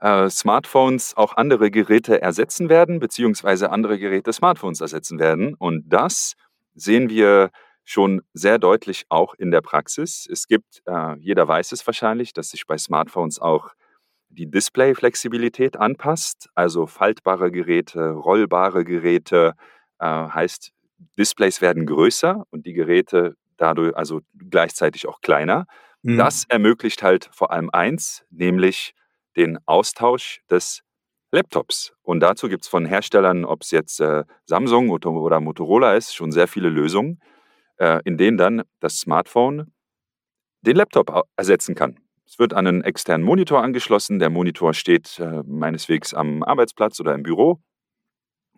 [0.00, 5.54] äh, Smartphones auch andere Geräte ersetzen werden, beziehungsweise andere Geräte Smartphones ersetzen werden.
[5.54, 6.34] Und das
[6.74, 7.50] sehen wir
[7.82, 10.28] schon sehr deutlich auch in der Praxis.
[10.30, 13.70] Es gibt, äh, jeder weiß es wahrscheinlich, dass sich bei Smartphones auch
[14.28, 19.54] die Display-Flexibilität anpasst, also faltbare Geräte, rollbare Geräte,
[20.00, 20.72] heißt,
[21.18, 25.66] Displays werden größer und die Geräte dadurch also gleichzeitig auch kleiner.
[26.02, 26.18] Mhm.
[26.18, 28.94] Das ermöglicht halt vor allem eins, nämlich
[29.36, 30.82] den Austausch des
[31.32, 31.92] Laptops.
[32.02, 36.30] Und dazu gibt es von Herstellern, ob es jetzt äh, Samsung oder Motorola ist, schon
[36.30, 37.20] sehr viele Lösungen,
[37.76, 39.72] äh, in denen dann das Smartphone
[40.62, 41.98] den Laptop ersetzen kann.
[42.26, 44.18] Es wird an einen externen Monitor angeschlossen.
[44.18, 47.60] Der Monitor steht äh, meineswegs am Arbeitsplatz oder im Büro.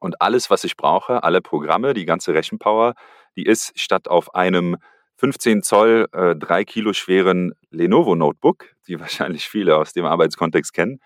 [0.06, 2.94] Und alles, was ich brauche, alle Programme, die ganze Rechenpower,
[3.34, 4.76] die ist statt auf einem
[5.16, 11.00] 15 Zoll, äh, 3 Kilo schweren Lenovo Notebook, die wahrscheinlich viele aus dem Arbeitskontext kennen,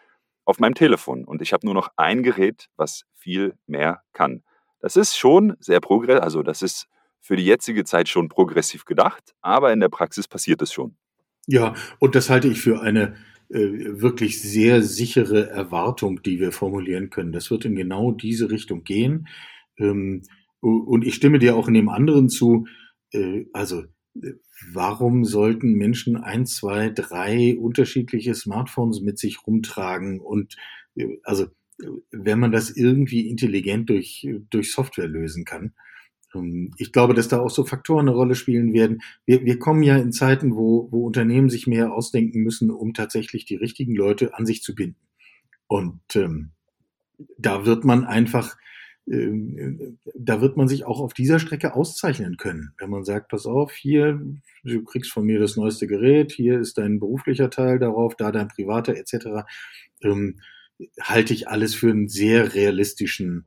[0.44, 1.24] auf meinem Telefon.
[1.24, 4.42] Und ich habe nur noch ein Gerät, was viel mehr kann.
[4.80, 6.86] Das ist schon sehr progressiv, also das ist
[7.20, 10.94] für die jetzige Zeit schon progressiv gedacht, aber in der Praxis passiert es schon.
[11.46, 13.16] Ja, und das halte ich für eine
[13.52, 17.32] wirklich sehr sichere Erwartung, die wir formulieren können.
[17.32, 19.26] Das wird in genau diese Richtung gehen.
[19.78, 20.22] Ähm,
[20.60, 22.66] und ich stimme dir auch in dem anderen zu.
[23.12, 23.82] Äh, also
[24.72, 30.56] warum sollten Menschen ein, zwei, drei unterschiedliche Smartphones mit sich rumtragen und
[30.96, 31.46] äh, also
[32.10, 35.72] wenn man das irgendwie intelligent durch, durch Software lösen kann.
[36.34, 39.00] Ähm, ich glaube, dass da auch so Faktoren eine Rolle spielen werden.
[39.26, 43.44] Wir, wir kommen ja in Zeiten, wo, wo Unternehmen sich mehr ausdenken müssen, um tatsächlich
[43.44, 45.00] die richtigen Leute an sich zu binden.
[45.66, 46.50] Und ähm,
[47.38, 48.56] da wird man einfach
[49.10, 52.74] ähm, da wird man sich auch auf dieser Strecke auszeichnen können.
[52.78, 54.20] Wenn man sagt, pass auf, hier,
[54.62, 58.48] du kriegst von mir das neueste Gerät, hier ist dein beruflicher Teil darauf, da dein
[58.48, 59.44] privater etc.,
[60.02, 60.40] ähm,
[61.00, 63.46] halte ich alles für einen sehr realistischen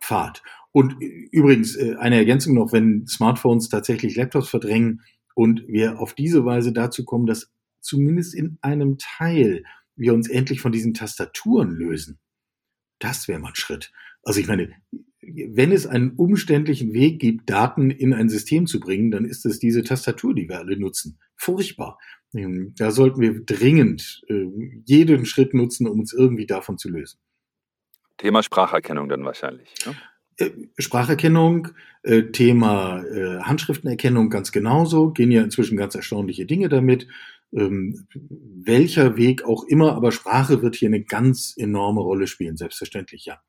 [0.00, 0.42] Pfad.
[0.72, 5.02] Und übrigens, äh, eine Ergänzung noch, wenn Smartphones tatsächlich Laptops verdrängen
[5.34, 9.64] und wir auf diese Weise dazu kommen, dass zumindest in einem Teil
[9.96, 12.18] wir uns endlich von diesen Tastaturen lösen,
[12.98, 13.92] das wäre mal ein Schritt.
[14.22, 14.72] Also ich meine,
[15.20, 19.58] wenn es einen umständlichen Weg gibt, Daten in ein System zu bringen, dann ist es
[19.58, 21.18] diese Tastatur, die wir alle nutzen.
[21.36, 21.98] Furchtbar.
[22.34, 24.46] Ähm, da sollten wir dringend äh,
[24.84, 27.18] jeden Schritt nutzen, um uns irgendwie davon zu lösen.
[28.16, 29.74] Thema Spracherkennung dann wahrscheinlich.
[29.86, 29.96] Ne?
[30.78, 31.68] Spracherkennung,
[32.02, 33.02] äh, Thema
[33.42, 37.06] Handschriftenerkennung ganz genauso, gehen ja inzwischen ganz erstaunliche Dinge damit.
[37.54, 43.26] Ähm, welcher Weg auch immer, aber Sprache wird hier eine ganz enorme Rolle spielen, selbstverständlich,
[43.26, 43.40] ja.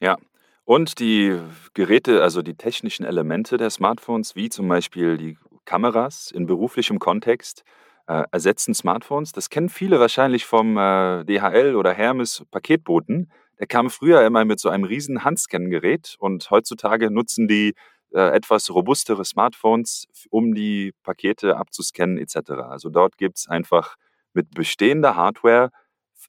[0.00, 0.16] Ja,
[0.64, 1.38] Und die
[1.74, 7.62] Geräte, also die technischen Elemente der Smartphones, wie zum Beispiel die Kameras in beruflichem Kontext,
[8.08, 9.32] äh, ersetzen Smartphones.
[9.32, 13.30] Das kennen viele wahrscheinlich vom äh, DHL oder Hermes Paketboten.
[13.58, 17.74] Der kam früher immer mit so einem riesen Handscan-Gerät und heutzutage nutzen die
[18.12, 22.52] äh, etwas robustere Smartphones, um die Pakete abzuscannen etc.
[22.68, 23.96] Also dort gibt es einfach
[24.32, 25.70] mit bestehender Hardware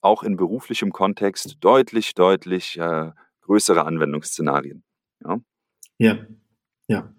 [0.01, 3.11] auch in beruflichem Kontext deutlich, deutlich äh,
[3.41, 4.83] größere Anwendungsszenarien.
[5.23, 5.39] Ja,
[5.97, 6.17] ja,
[6.87, 7.13] ja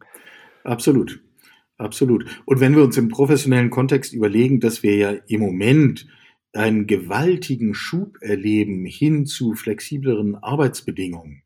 [0.64, 1.21] absolut.
[1.79, 2.27] Absolut.
[2.44, 6.09] Und wenn wir uns im professionellen Kontext überlegen, dass wir ja im Moment
[6.59, 11.44] einen gewaltigen Schub erleben hin zu flexibleren Arbeitsbedingungen,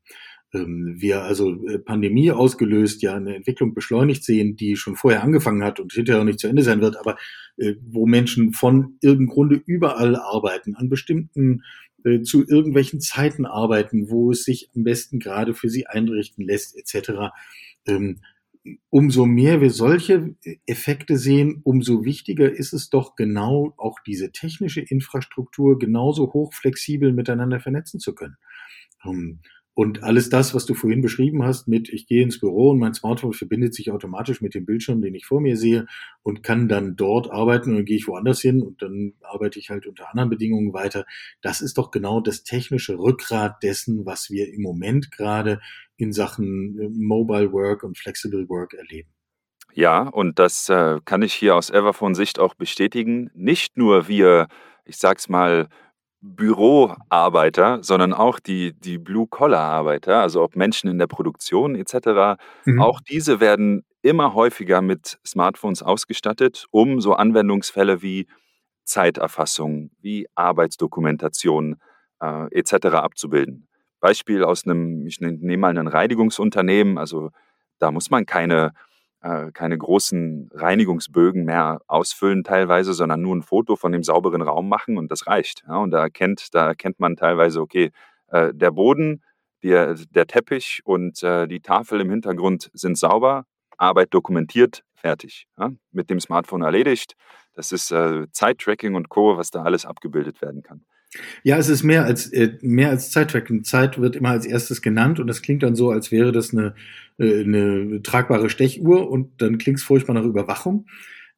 [0.53, 5.63] ähm, wir also äh, Pandemie ausgelöst ja eine Entwicklung beschleunigt sehen, die schon vorher angefangen
[5.63, 7.17] hat und hinterher nicht zu Ende sein wird, aber
[7.57, 11.63] äh, wo Menschen von irgendeinem Grunde überall arbeiten, an bestimmten
[12.03, 16.77] äh, zu irgendwelchen Zeiten arbeiten, wo es sich am besten gerade für sie einrichten lässt,
[16.77, 17.31] etc.
[18.65, 24.31] Ähm, umso mehr wir solche Effekte sehen, umso wichtiger ist es doch genau auch diese
[24.31, 28.37] technische Infrastruktur genauso hochflexibel miteinander vernetzen zu können.
[29.75, 32.93] Und alles das, was du vorhin beschrieben hast, mit ich gehe ins Büro und mein
[32.93, 35.87] Smartphone verbindet sich automatisch mit dem Bildschirm, den ich vor mir sehe
[36.21, 39.71] und kann dann dort arbeiten und dann gehe ich woanders hin und dann arbeite ich
[39.71, 41.05] halt unter anderen Bedingungen weiter.
[41.41, 45.59] Das ist doch genau das technische Rückgrat dessen, was wir im Moment gerade
[45.97, 49.09] in Sachen äh, Mobile Work und Flexible Work erleben.
[49.73, 53.31] Ja, und das äh, kann ich hier aus Everphone-Sicht auch bestätigen.
[53.33, 54.47] Nicht nur wir,
[54.85, 55.67] ich sag's mal,
[56.25, 62.39] Büroarbeiter, sondern auch die, die Blue-Collar-Arbeiter, also ob Menschen in der Produktion etc.
[62.63, 62.81] Mhm.
[62.81, 68.27] Auch diese werden immer häufiger mit Smartphones ausgestattet, um so Anwendungsfälle wie
[68.85, 71.75] Zeiterfassung, wie Arbeitsdokumentation
[72.21, 72.87] äh, etc.
[72.95, 73.67] abzubilden.
[73.99, 77.31] Beispiel aus einem, ich nehme mal ein Reinigungsunternehmen, also
[77.79, 78.71] da muss man keine
[79.23, 84.67] äh, keine großen Reinigungsbögen mehr ausfüllen teilweise, sondern nur ein Foto von dem sauberen Raum
[84.67, 85.63] machen und das reicht.
[85.67, 87.91] Ja, und da erkennt, da erkennt man teilweise, okay,
[88.27, 89.23] äh, der Boden,
[89.63, 93.45] der, der Teppich und äh, die Tafel im Hintergrund sind sauber,
[93.77, 95.47] Arbeit dokumentiert, fertig.
[95.57, 97.15] Ja, mit dem Smartphone erledigt.
[97.53, 100.85] Das ist äh, Zeittracking und Co., was da alles abgebildet werden kann.
[101.43, 103.63] Ja, es ist mehr als äh, mehr als Zeittracking.
[103.63, 106.75] Zeit wird immer als erstes genannt und das klingt dann so, als wäre das eine,
[107.17, 110.87] äh, eine tragbare Stechuhr und dann klingt es furchtbar nach Überwachung.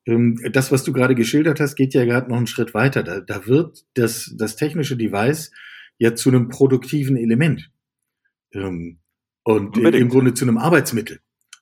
[0.05, 3.03] Ähm, das, was du gerade geschildert hast, geht ja gerade noch einen Schritt weiter.
[3.03, 5.51] Da, da wird das, das technische Device
[5.97, 7.71] ja zu einem produktiven Element
[8.53, 8.99] ähm,
[9.43, 11.19] und äh, im Grunde zu einem Arbeitsmittel.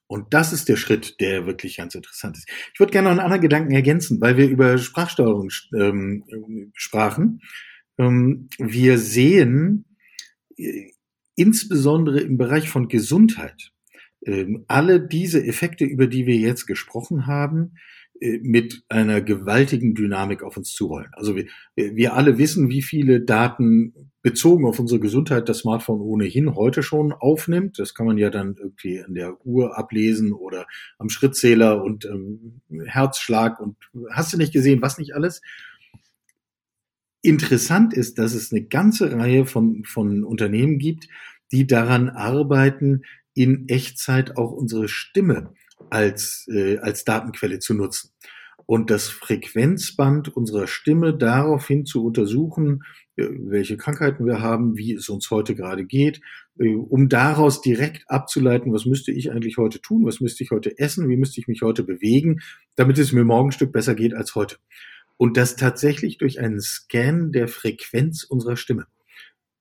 [0.08, 2.48] Und das ist der Schritt, der wirklich ganz interessant ist.
[2.74, 7.42] Ich würde gerne noch einen anderen Gedanken ergänzen, weil wir über Sprachsteuerung ähm, sprachen.
[7.98, 9.86] Ähm, wir sehen
[10.56, 10.92] äh,
[11.36, 13.72] insbesondere im Bereich von Gesundheit
[14.26, 17.76] ähm, alle diese Effekte, über die wir jetzt gesprochen haben,
[18.20, 21.10] äh, mit einer gewaltigen Dynamik auf uns zurollen.
[21.14, 26.56] Also wir, wir alle wissen, wie viele Daten bezogen auf unsere Gesundheit das Smartphone ohnehin
[26.56, 27.78] heute schon aufnimmt.
[27.78, 30.66] Das kann man ja dann irgendwie an der Uhr ablesen oder
[30.98, 33.76] am Schrittzähler und ähm, Herzschlag und
[34.12, 35.42] hast du nicht gesehen, was nicht alles.
[37.26, 41.08] Interessant ist, dass es eine ganze Reihe von, von Unternehmen gibt,
[41.54, 45.54] die daran arbeiten, in Echtzeit auch unsere Stimme
[45.90, 48.12] als, äh, als Datenquelle zu nutzen.
[48.66, 52.84] Und das Frequenzband unserer Stimme daraufhin zu untersuchen,
[53.16, 56.20] äh, welche Krankheiten wir haben, wie es uns heute gerade geht,
[56.60, 60.78] äh, um daraus direkt abzuleiten, was müsste ich eigentlich heute tun, was müsste ich heute
[60.78, 62.42] essen, wie müsste ich mich heute bewegen,
[62.76, 64.58] damit es mir morgen ein Stück besser geht als heute
[65.18, 68.88] und das tatsächlich durch einen Scan der Frequenz unserer Stimme.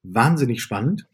[0.02, 1.06] Wahnsinnig spannend.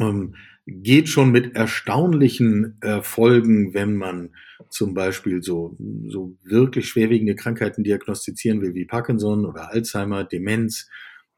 [0.00, 0.34] Ähm,
[0.66, 4.30] geht schon mit erstaunlichen Erfolgen, wenn man
[4.68, 5.76] zum Beispiel so,
[6.08, 10.88] so wirklich schwerwiegende Krankheiten diagnostizieren will, wie Parkinson oder Alzheimer, Demenz,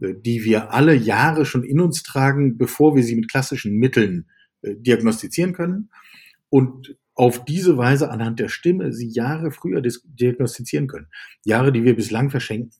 [0.00, 4.28] äh, die wir alle Jahre schon in uns tragen, bevor wir sie mit klassischen Mitteln
[4.62, 5.90] äh, diagnostizieren können.
[6.48, 11.08] Und auf diese Weise anhand der Stimme sie Jahre früher diagnostizieren können.
[11.44, 12.70] Jahre, die wir bislang verschenken,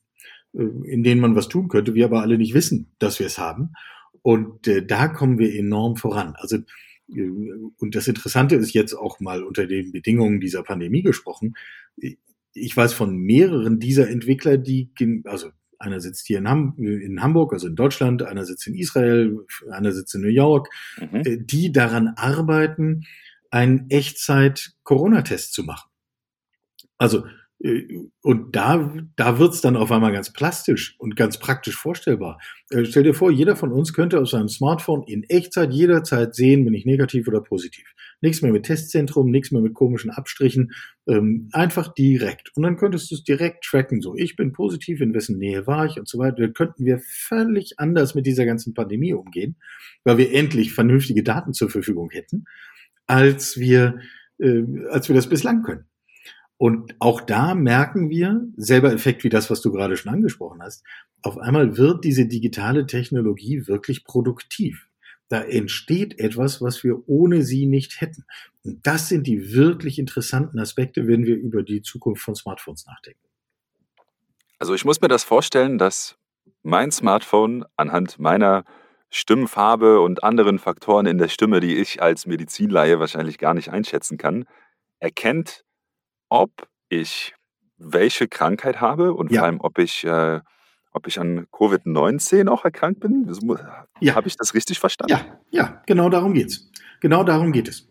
[0.55, 3.39] äh, in denen man was tun könnte, wir aber alle nicht wissen, dass wir es
[3.39, 3.73] haben.
[4.23, 6.35] Und äh, da kommen wir enorm voran.
[6.37, 6.59] Also
[7.13, 7.31] äh,
[7.79, 11.55] und das Interessante ist jetzt auch mal unter den Bedingungen dieser Pandemie gesprochen.
[12.55, 14.93] Ich weiß von mehreren dieser Entwickler, die,
[15.25, 15.49] also
[15.81, 19.37] einer sitzt hier in, Ham in, Hamburg, also in Deutschland, einer sitzt in Israel,
[19.69, 20.69] einer sitzt in New York,
[21.01, 21.45] mhm.
[21.45, 23.05] die daran arbeiten,
[23.51, 25.91] einen Echtzeit-Corona-Test zu machen.
[26.99, 27.25] Also
[27.61, 27.87] äh,
[28.23, 32.39] und da, da wird's dann auf einmal ganz plastisch und ganz praktisch vorstellbar.
[32.71, 36.65] Äh, stell dir vor, jeder von uns könnte auf seinem Smartphone in Echtzeit jederzeit sehen,
[36.65, 37.85] bin ich negativ oder positiv.
[38.21, 40.73] Nichts mehr mit Testzentrum, nichts mehr mit komischen Abstrichen,
[41.07, 42.51] ähm, einfach direkt.
[42.57, 45.87] Und dann könntest du es direkt tracken, so ich bin positiv, in wessen Nähe war
[45.87, 46.43] ich und so weiter.
[46.43, 49.57] Dann könnten wir völlig anders mit dieser ganzen Pandemie umgehen,
[50.05, 52.45] weil wir endlich vernünftige Daten zur Verfügung hätten,
[53.09, 53.99] als wir,
[54.39, 55.87] äh, als wir das bislang können.
[56.57, 60.85] Und auch da merken wir, selber Effekt wie das, was du gerade schon angesprochen hast,
[61.23, 64.89] auf einmal wird diese digitale Technologie wirklich produktiv.
[65.29, 68.25] Da entsteht etwas, was wir ohne sie nicht hätten.
[68.65, 73.21] Und das sind die wirklich interessanten Aspekte, wenn wir über die Zukunft von Smartphones nachdenken.
[74.59, 76.17] Also ich muss mir das vorstellen, dass
[76.63, 78.65] mein Smartphone anhand meiner
[79.11, 84.19] Stimmfarbe und anderen Faktoren in der Stimme, die ich als Medizinleihe wahrscheinlich gar nicht einschätzen
[84.19, 84.45] kann,
[84.99, 85.65] erkennt,
[86.29, 87.35] ob ich
[87.79, 89.41] welche Krankheit habe und ja.
[89.41, 90.41] vor allem, ob ich, äh,
[90.93, 93.27] ob ich an Covid-19 auch erkrankt bin.
[94.01, 94.15] ja.
[94.15, 95.13] Habe ich das richtig verstanden?
[95.13, 96.71] Ja, ja, genau darum geht's.
[97.01, 97.89] Genau darum geht es.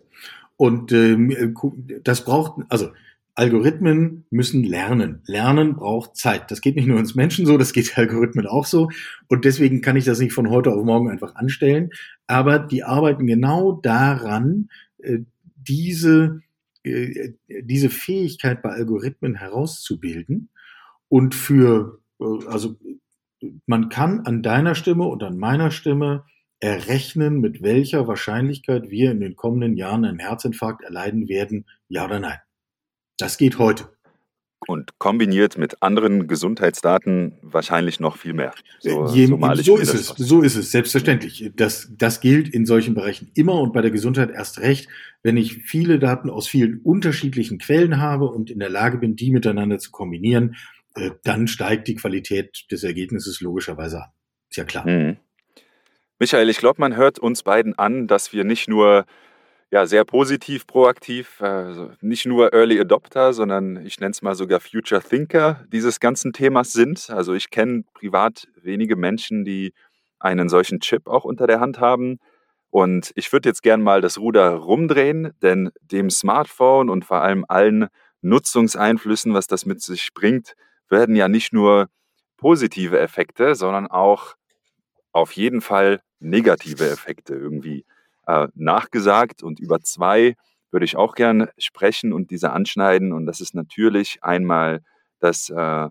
[0.58, 1.56] Und ähm,
[2.04, 2.90] das braucht, also
[3.38, 5.22] Algorithmen müssen lernen.
[5.26, 6.50] Lernen braucht Zeit.
[6.50, 8.90] Das geht nicht nur uns Menschen so, das geht Algorithmen auch so.
[9.28, 11.92] Und deswegen kann ich das nicht von heute auf morgen einfach anstellen.
[12.26, 15.20] Aber die arbeiten genau daran, äh,
[15.56, 16.42] diese
[16.84, 20.50] äh, diese Fähigkeit bei Algorithmen herauszubilden
[21.10, 22.78] und für, äh, also
[23.66, 26.26] man kann an deiner Stimme und an meiner Stimme
[26.60, 32.20] errechnen, mit welcher Wahrscheinlichkeit wir in den kommenden Jahren einen Herzinfarkt erleiden werden, ja oder
[32.20, 32.40] nein.
[33.18, 33.90] Das geht heute.
[34.66, 38.54] Und kombiniert mit anderen Gesundheitsdaten wahrscheinlich noch viel mehr.
[38.80, 41.52] So, Je, so, so ist es, so ist es, selbstverständlich.
[41.56, 44.90] Das, das gilt in solchen Bereichen immer und bei der Gesundheit erst recht,
[45.22, 49.32] wenn ich viele Daten aus vielen unterschiedlichen Quellen habe und in der Lage bin, die
[49.32, 50.56] miteinander zu kombinieren,
[50.96, 54.10] äh, dann steigt die Qualität des Ergebnisses logischerweise an.
[54.50, 54.88] Ist ja klar.
[54.88, 55.18] Mhm.
[56.20, 59.06] Michael, ich glaube, man hört uns beiden an, dass wir nicht nur
[59.70, 64.62] ja, sehr positiv, proaktiv, also nicht nur Early Adopter, sondern ich nenne es mal sogar
[64.62, 67.10] Future Thinker dieses ganzen Themas sind.
[67.10, 69.74] Also ich kenne privat wenige Menschen, die
[70.20, 72.20] einen solchen Chip auch unter der Hand haben.
[72.70, 77.44] Und ich würde jetzt gern mal das Ruder rumdrehen, denn dem Smartphone und vor allem
[77.48, 77.88] allen
[78.22, 80.54] Nutzungseinflüssen, was das mit sich bringt,
[80.90, 81.90] werden ja nicht nur
[82.38, 84.36] positive Effekte, sondern auch
[85.12, 87.86] auf jeden Fall negative Effekte irgendwie
[88.28, 89.42] äh, nachgesagt.
[89.42, 90.36] Und über zwei
[90.72, 93.14] würde ich auch gern sprechen und diese anschneiden.
[93.14, 94.82] Und das ist natürlich einmal
[95.20, 95.90] das, äh,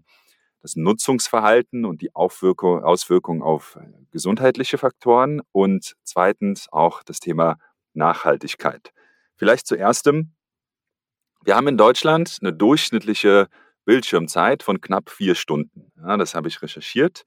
[0.60, 3.78] das Nutzungsverhalten und die Aufwirkung, Auswirkung auf
[4.10, 5.40] gesundheitliche Faktoren.
[5.52, 7.56] Und zweitens auch das Thema
[7.94, 8.92] Nachhaltigkeit.
[9.36, 13.48] Vielleicht zuerst, wir haben in Deutschland eine durchschnittliche
[13.84, 15.92] Bildschirmzeit von knapp vier Stunden.
[15.96, 17.24] Ja, das habe ich recherchiert.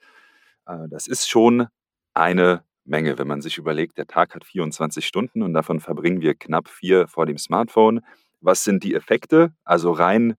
[0.66, 1.68] Äh, das ist schon
[2.14, 6.36] eine Menge, wenn man sich überlegt, der Tag hat 24 Stunden und davon verbringen wir
[6.36, 8.02] knapp vier vor dem Smartphone.
[8.42, 9.54] Was sind die Effekte?
[9.64, 10.36] Also rein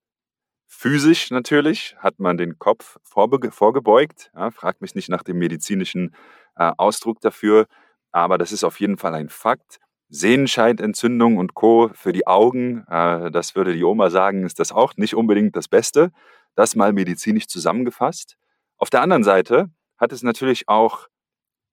[0.71, 4.31] physisch natürlich hat man den Kopf vorgebeugt.
[4.35, 6.15] Ja, fragt mich nicht nach dem medizinischen
[6.57, 7.67] äh, Ausdruck dafür,
[8.13, 9.79] aber das ist auf jeden Fall ein Fakt.
[10.09, 11.91] Sehenscheidentzündung und Co.
[11.95, 15.69] für die Augen, äh, das würde die Oma sagen, ist das auch nicht unbedingt das
[15.69, 16.13] Beste.
[16.55, 18.37] Das mal medizinisch zusammengefasst.
[18.77, 21.10] Auf der anderen Seite hat es natürlich auch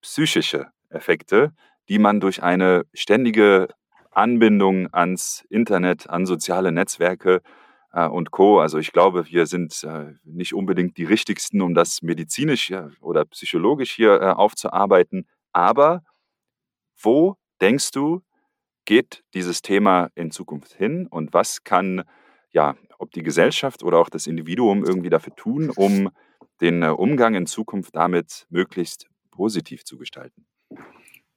[0.08, 1.52] psychische Effekte,
[1.90, 3.68] die man durch eine ständige
[4.12, 7.42] Anbindung ans Internet, an soziale Netzwerke
[7.92, 8.62] äh, und Co.
[8.62, 13.92] Also ich glaube, wir sind äh, nicht unbedingt die richtigsten, um das medizinisch oder psychologisch
[13.92, 15.28] hier äh, aufzuarbeiten.
[15.52, 16.04] Aber
[17.00, 18.22] wo denkst du,
[18.86, 22.04] geht dieses Thema in Zukunft hin und was kann,
[22.52, 26.12] ja, ob die Gesellschaft oder auch das Individuum irgendwie dafür tun, um
[26.62, 30.46] den äh, Umgang in Zukunft damit möglichst positiv zu gestalten.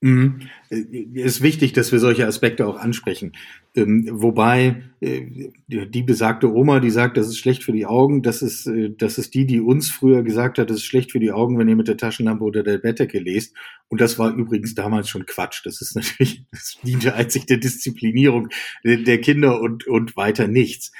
[0.03, 0.49] Mhm.
[0.71, 0.77] Äh,
[1.13, 3.33] ist wichtig, dass wir solche Aspekte auch ansprechen.
[3.75, 8.41] Ähm, wobei äh, die besagte Oma, die sagt, das ist schlecht für die Augen, das
[8.41, 11.31] ist, äh, das ist die, die uns früher gesagt hat, das ist schlecht für die
[11.31, 13.55] Augen, wenn ihr mit der Taschenlampe oder der Bettdecke lest.
[13.89, 15.61] Und das war übrigens damals schon Quatsch.
[15.65, 18.49] Das ist natürlich, das diente einzig der Disziplinierung
[18.83, 20.91] der Kinder und, und weiter nichts.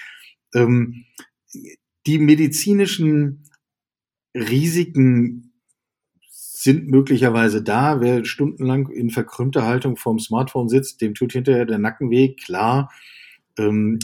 [0.53, 1.05] Ähm,
[2.05, 3.49] die medizinischen
[4.35, 5.50] Risiken
[6.61, 8.01] sind möglicherweise da.
[8.01, 12.91] Wer stundenlang in verkrümmter Haltung vorm Smartphone sitzt, dem tut hinterher der Nacken weh, klar.
[13.57, 13.97] Ähm,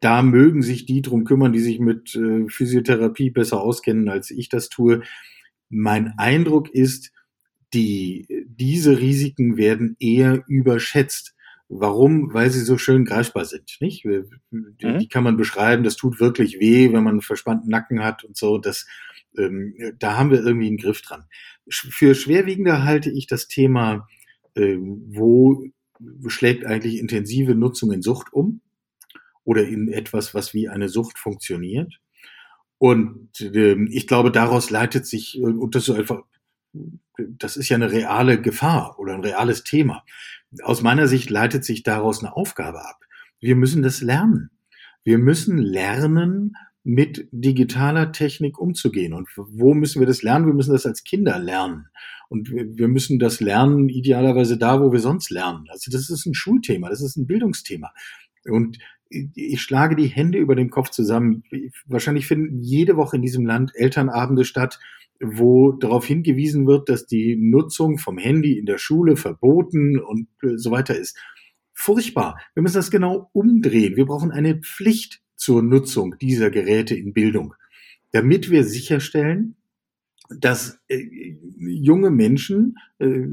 [0.00, 4.48] da mögen sich die drum kümmern, die sich mit äh, Physiotherapie besser auskennen, als ich
[4.48, 5.02] das tue.
[5.68, 7.12] Mein Eindruck ist,
[7.74, 11.34] die, diese Risiken werden eher überschätzt,
[11.70, 12.32] Warum?
[12.32, 14.02] Weil sie so schön greifbar sind, nicht?
[14.02, 14.98] Die, mhm.
[15.00, 18.38] die kann man beschreiben, das tut wirklich weh, wenn man einen verspannten Nacken hat und
[18.38, 18.56] so.
[18.56, 18.86] Das,
[19.38, 21.24] ähm, da haben wir irgendwie einen Griff dran.
[21.68, 24.08] Für schwerwiegender halte ich das Thema,
[24.54, 25.64] äh, wo
[26.28, 28.60] schlägt eigentlich intensive Nutzung in Sucht um
[29.44, 32.00] oder in etwas, was wie eine Sucht funktioniert.
[32.78, 36.22] Und äh, ich glaube, daraus leitet sich, und das ist einfach,
[37.16, 40.04] das ist ja eine reale Gefahr oder ein reales Thema.
[40.62, 43.00] Aus meiner Sicht leitet sich daraus eine Aufgabe ab.
[43.40, 44.50] Wir müssen das lernen.
[45.02, 46.54] Wir müssen lernen,
[46.88, 49.12] mit digitaler Technik umzugehen.
[49.12, 50.46] Und wo müssen wir das lernen?
[50.46, 51.88] Wir müssen das als Kinder lernen.
[52.30, 55.66] Und wir müssen das lernen, idealerweise da, wo wir sonst lernen.
[55.68, 57.92] Also das ist ein Schulthema, das ist ein Bildungsthema.
[58.46, 58.78] Und
[59.10, 61.42] ich schlage die Hände über den Kopf zusammen.
[61.84, 64.80] Wahrscheinlich finden jede Woche in diesem Land Elternabende statt,
[65.20, 70.70] wo darauf hingewiesen wird, dass die Nutzung vom Handy in der Schule verboten und so
[70.70, 71.18] weiter ist.
[71.74, 72.38] Furchtbar.
[72.54, 73.96] Wir müssen das genau umdrehen.
[73.96, 77.54] Wir brauchen eine Pflicht zur Nutzung dieser Geräte in Bildung,
[78.12, 79.54] damit wir sicherstellen,
[80.28, 83.24] dass äh, junge Menschen äh,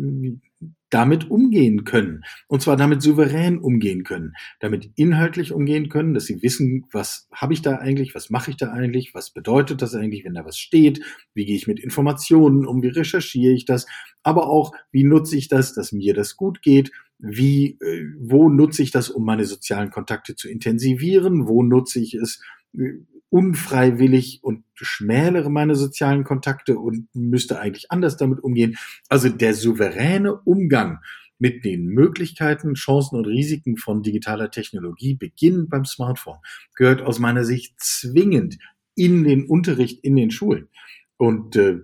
[0.96, 2.24] damit umgehen können.
[2.48, 4.32] Und zwar damit souverän umgehen können,
[4.62, 8.56] damit inhaltlich umgehen können, dass sie wissen, was habe ich da eigentlich, was mache ich
[8.56, 11.02] da eigentlich, was bedeutet das eigentlich, wenn da was steht,
[11.34, 13.88] wie gehe ich mit Informationen um, wie recherchiere ich das,
[14.24, 18.82] aber auch, wie nutze ich das, dass mir das gut geht, wie, äh, wo nutze
[18.82, 22.42] ich das, um meine sozialen Kontakte zu intensivieren, wo nutze ich es,
[22.74, 22.94] äh,
[23.36, 28.78] unfreiwillig und schmälere meine sozialen Kontakte und müsste eigentlich anders damit umgehen.
[29.10, 31.00] Also der souveräne Umgang
[31.38, 36.38] mit den Möglichkeiten, Chancen und Risiken von digitaler Technologie beginnend beim Smartphone
[36.76, 38.58] gehört aus meiner Sicht zwingend
[38.96, 40.70] in den Unterricht in den Schulen.
[41.18, 41.80] Und äh,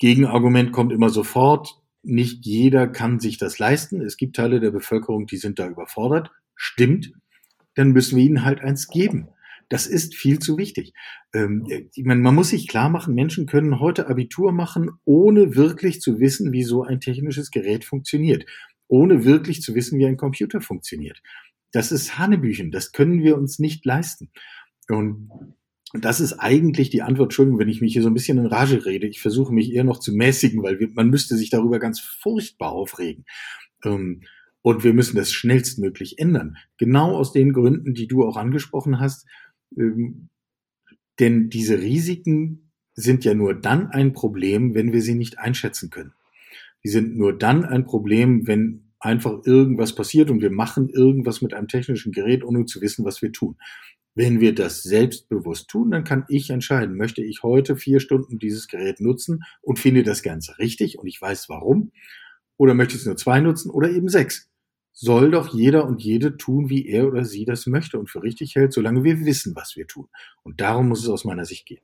[0.00, 4.00] Gegenargument kommt immer sofort, nicht jeder kann sich das leisten.
[4.00, 6.32] Es gibt Teile der Bevölkerung, die sind da überfordert.
[6.56, 7.12] Stimmt.
[7.76, 9.28] Dann müssen wir ihnen halt eins geben.
[9.68, 10.92] Das ist viel zu wichtig.
[11.34, 16.00] Ähm, ich meine, man muss sich klar machen, Menschen können heute Abitur machen, ohne wirklich
[16.00, 18.46] zu wissen, wie so ein technisches Gerät funktioniert.
[18.86, 21.20] Ohne wirklich zu wissen, wie ein Computer funktioniert.
[21.72, 22.70] Das ist Hanebüchen.
[22.70, 24.30] Das können wir uns nicht leisten.
[24.88, 25.30] Und
[25.92, 28.84] das ist eigentlich die Antwort, Entschuldigung, wenn ich mich hier so ein bisschen in Rage
[28.84, 29.06] rede.
[29.06, 32.72] Ich versuche mich eher noch zu mäßigen, weil wir, man müsste sich darüber ganz furchtbar
[32.72, 33.24] aufregen.
[33.84, 34.22] Ähm,
[34.62, 36.56] und wir müssen das schnellstmöglich ändern.
[36.78, 39.26] Genau aus den Gründen, die du auch angesprochen hast.
[39.76, 40.28] Ähm,
[41.18, 46.12] denn diese Risiken sind ja nur dann ein Problem, wenn wir sie nicht einschätzen können.
[46.84, 51.54] Die sind nur dann ein Problem, wenn einfach irgendwas passiert und wir machen irgendwas mit
[51.54, 53.56] einem technischen Gerät, ohne zu wissen, was wir tun.
[54.14, 58.66] Wenn wir das selbstbewusst tun, dann kann ich entscheiden, möchte ich heute vier Stunden dieses
[58.66, 61.92] Gerät nutzen und finde das Ganze richtig und ich weiß warum,
[62.56, 64.50] oder möchte ich es nur zwei nutzen oder eben sechs
[65.00, 68.56] soll doch jeder und jede tun, wie er oder sie das möchte und für richtig
[68.56, 70.08] hält, solange wir wissen, was wir tun.
[70.42, 71.82] Und darum muss es aus meiner Sicht gehen.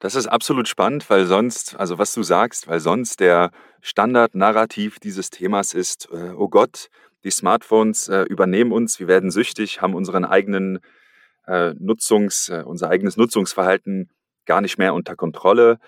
[0.00, 5.30] Das ist absolut spannend, weil sonst, also was du sagst, weil sonst der Standardnarrativ dieses
[5.30, 6.88] Themas ist, äh, oh Gott,
[7.22, 10.80] die Smartphones äh, übernehmen uns, wir werden süchtig, haben unseren eigenen
[11.46, 14.10] äh, Nutzungs, äh, unser eigenes Nutzungsverhalten
[14.44, 15.78] gar nicht mehr unter Kontrolle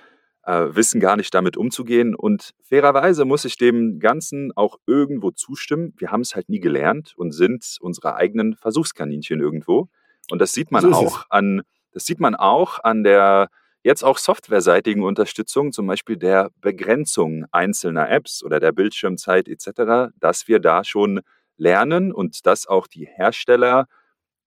[0.47, 2.15] äh, wissen gar nicht damit umzugehen.
[2.15, 5.95] Und fairerweise muss ich dem Ganzen auch irgendwo zustimmen.
[5.97, 9.89] Wir haben es halt nie gelernt und sind unsere eigenen Versuchskaninchen irgendwo.
[10.31, 13.49] Und das sieht man so auch an, das sieht man auch an der
[13.83, 20.49] jetzt auch softwareseitigen Unterstützung, zum Beispiel der Begrenzung einzelner Apps oder der Bildschirmzeit etc., dass
[20.49, 21.21] wir da schon
[21.57, 23.87] lernen und dass auch die Hersteller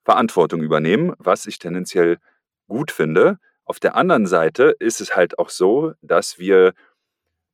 [0.03, 2.17] Verantwortung übernehmen, was ich tendenziell
[2.67, 3.37] gut finde.
[3.67, 6.73] Auf der anderen Seite ist es halt auch so, dass wir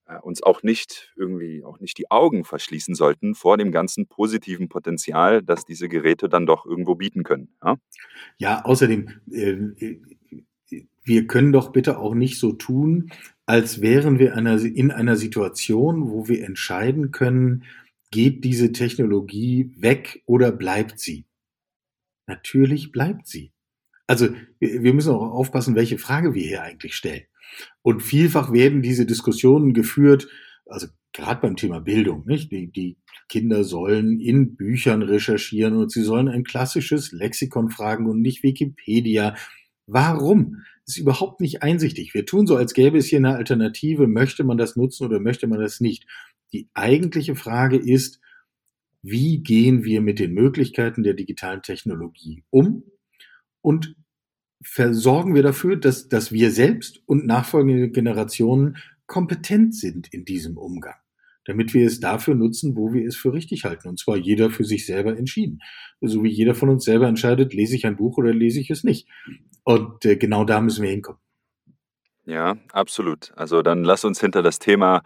[0.06, 4.70] äh, uns auch nicht irgendwie auch nicht die Augen verschließen sollten vor dem ganzen positiven
[4.70, 7.50] Potenzial, das diese Geräte dann doch irgendwo bieten können.
[7.64, 7.78] Ja,
[8.38, 9.98] ja außerdem, äh,
[11.04, 13.12] wir können doch bitte auch nicht so tun,
[13.48, 17.64] als wären wir in einer Situation, wo wir entscheiden können,
[18.12, 21.26] geht diese Technologie weg oder bleibt sie?
[22.28, 23.53] Natürlich bleibt sie.
[24.08, 24.30] Also
[24.60, 27.24] wir müssen auch aufpassen, welche Frage wir hier eigentlich stellen.
[27.82, 30.28] Und vielfach werden diese Diskussionen geführt,
[30.66, 32.52] also gerade beim Thema Bildung, nicht?
[32.52, 32.98] Die, die
[33.30, 39.36] Kinder sollen in Büchern recherchieren und sie sollen ein klassisches Lexikon fragen und nicht Wikipedia.
[39.86, 40.64] Warum?
[40.86, 42.14] Ist überhaupt nicht einsichtig.
[42.14, 44.08] Wir tun so, als gäbe es hier eine Alternative.
[44.08, 46.06] Möchte man das nutzen oder möchte man das nicht?
[46.52, 48.20] Die eigentliche Frage ist,
[49.02, 52.84] wie gehen wir mit den Möglichkeiten der digitalen Technologie um?
[53.64, 53.96] Und
[54.62, 60.96] versorgen wir dafür, dass, dass wir selbst und nachfolgende Generationen kompetent sind in diesem Umgang.
[61.46, 63.90] damit wir es dafür nutzen, wo wir es für richtig halten.
[63.90, 65.60] Und zwar jeder für sich selber entschieden.
[66.02, 68.84] So wie jeder von uns selber entscheidet, lese ich ein Buch oder lese ich es
[68.84, 69.08] nicht.
[69.64, 71.20] Und äh, genau da müssen wir hinkommen.
[72.26, 73.34] Ja, absolut.
[73.36, 75.04] Also dann lass uns hinter das Thema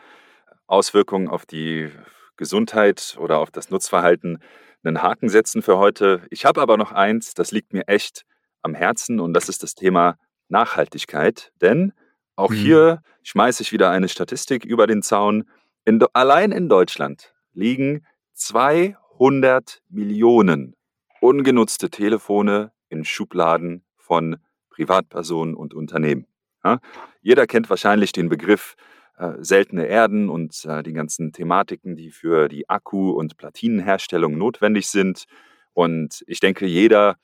[0.68, 1.89] Auswirkungen auf die
[2.36, 4.38] Gesundheit oder auf das Nutzverhalten
[4.84, 6.22] einen Haken setzen für heute.
[6.30, 8.26] Ich habe aber noch eins, das liegt mir echt
[8.68, 10.18] am Herzen und das ist das Thema
[10.49, 11.51] Nachhaltigkeit.
[11.61, 11.93] Denn
[12.36, 12.57] auch hm.
[12.57, 15.45] hier schmeiße ich wieder eine Statistik über den Zaun.
[15.86, 20.76] In, allein in Deutschland liegen 200 Millionen
[21.22, 24.38] ungenutzte Telefone in Schubladen von
[24.70, 26.28] Privatpersonen und Unternehmen.
[26.63, 26.80] Ja?
[27.22, 28.76] Jeder kennt wahrscheinlich den Begriff
[29.18, 34.88] äh, seltene Erden und äh, die ganzen Thematiken, die für die Akku- und Platinenherstellung notwendig
[34.89, 35.26] sind.
[35.74, 37.18] Und ich denke, jeder,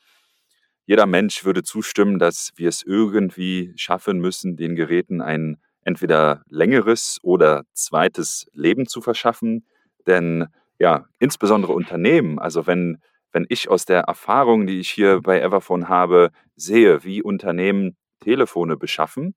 [0.86, 7.20] jeder Mensch würde zustimmen, dass wir es irgendwie schaffen müssen, den Geräten ein entweder längeres
[7.22, 9.66] oder zweites Leben zu verschaffen.
[10.08, 10.48] Denn
[10.80, 15.88] ja, insbesondere Unternehmen, also wenn, wenn ich aus der Erfahrung, die ich hier bei Everphone
[15.88, 19.36] habe, sehe, wie Unternehmen Telefone beschaffen.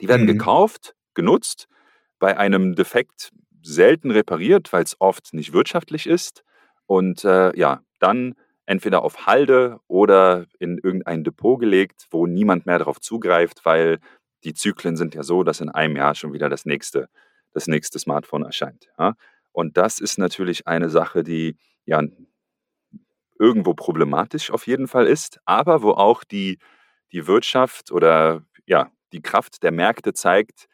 [0.00, 0.38] Die werden mhm.
[0.38, 1.66] gekauft, genutzt,
[2.18, 3.32] bei einem Defekt
[3.62, 6.44] selten repariert, weil es oft nicht wirtschaftlich ist.
[6.86, 8.34] Und äh, ja, dann
[8.70, 13.98] entweder auf Halde oder in irgendein Depot gelegt, wo niemand mehr darauf zugreift, weil
[14.44, 17.08] die Zyklen sind ja so, dass in einem Jahr schon wieder das nächste,
[17.52, 18.88] das nächste Smartphone erscheint.
[18.96, 19.14] Ja?
[19.50, 22.00] Und das ist natürlich eine Sache, die ja
[23.40, 26.58] irgendwo problematisch auf jeden Fall ist, aber wo auch die
[27.12, 30.68] die Wirtschaft oder ja, die Kraft der Märkte zeigt,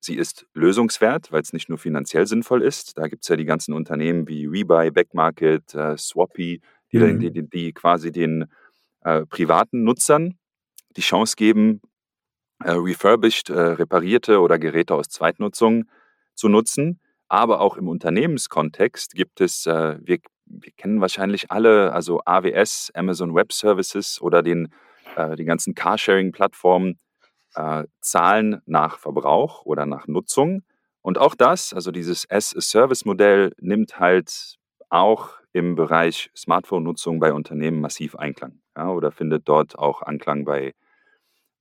[0.00, 2.98] sie ist lösungswert, weil es nicht nur finanziell sinnvoll ist.
[2.98, 6.60] Da gibt es ja die ganzen Unternehmen wie Rebuy, Backmarket, äh, Swappy,
[6.92, 7.20] die, mhm.
[7.20, 8.46] die, die, die, quasi den
[9.02, 10.38] äh, privaten Nutzern
[10.96, 11.80] die Chance geben,
[12.64, 15.84] äh, refurbished, äh, reparierte oder Geräte aus Zweitnutzung
[16.34, 17.00] zu nutzen.
[17.28, 23.34] Aber auch im Unternehmenskontext gibt es, äh, wir, wir kennen wahrscheinlich alle, also AWS, Amazon
[23.34, 24.72] Web Services oder den
[25.16, 26.98] äh, die ganzen Carsharing-Plattformen
[27.54, 30.62] äh, zahlen nach Verbrauch oder nach Nutzung.
[31.02, 34.56] Und auch das, also dieses as-a-Service-Modell, nimmt halt
[34.90, 40.74] auch im Bereich Smartphone-Nutzung bei Unternehmen massiv Einklang ja, oder findet dort auch Anklang bei,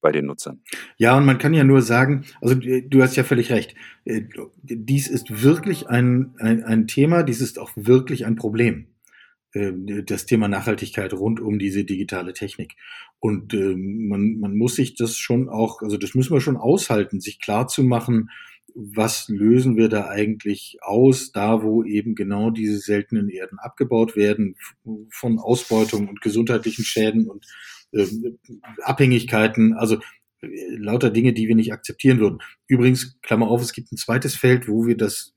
[0.01, 0.61] bei den Nutzern.
[0.97, 3.75] Ja, und man kann ja nur sagen, also du hast ja völlig recht,
[4.05, 4.23] äh,
[4.63, 8.88] dies ist wirklich ein, ein, ein Thema, dies ist auch wirklich ein Problem.
[9.53, 12.75] Ähm, das Thema Nachhaltigkeit rund um diese digitale Technik.
[13.19, 17.19] Und äh, man, man muss sich das schon auch, also das müssen wir schon aushalten,
[17.19, 18.29] sich klar zu machen,
[18.80, 24.55] was lösen wir da eigentlich aus, da wo eben genau diese seltenen Erden abgebaut werden,
[25.09, 27.45] von Ausbeutung und gesundheitlichen Schäden und
[27.91, 28.05] äh,
[28.84, 29.97] Abhängigkeiten, also
[30.41, 32.38] äh, lauter Dinge, die wir nicht akzeptieren würden.
[32.67, 35.34] Übrigens, Klammer auf, es gibt ein zweites Feld, wo wir das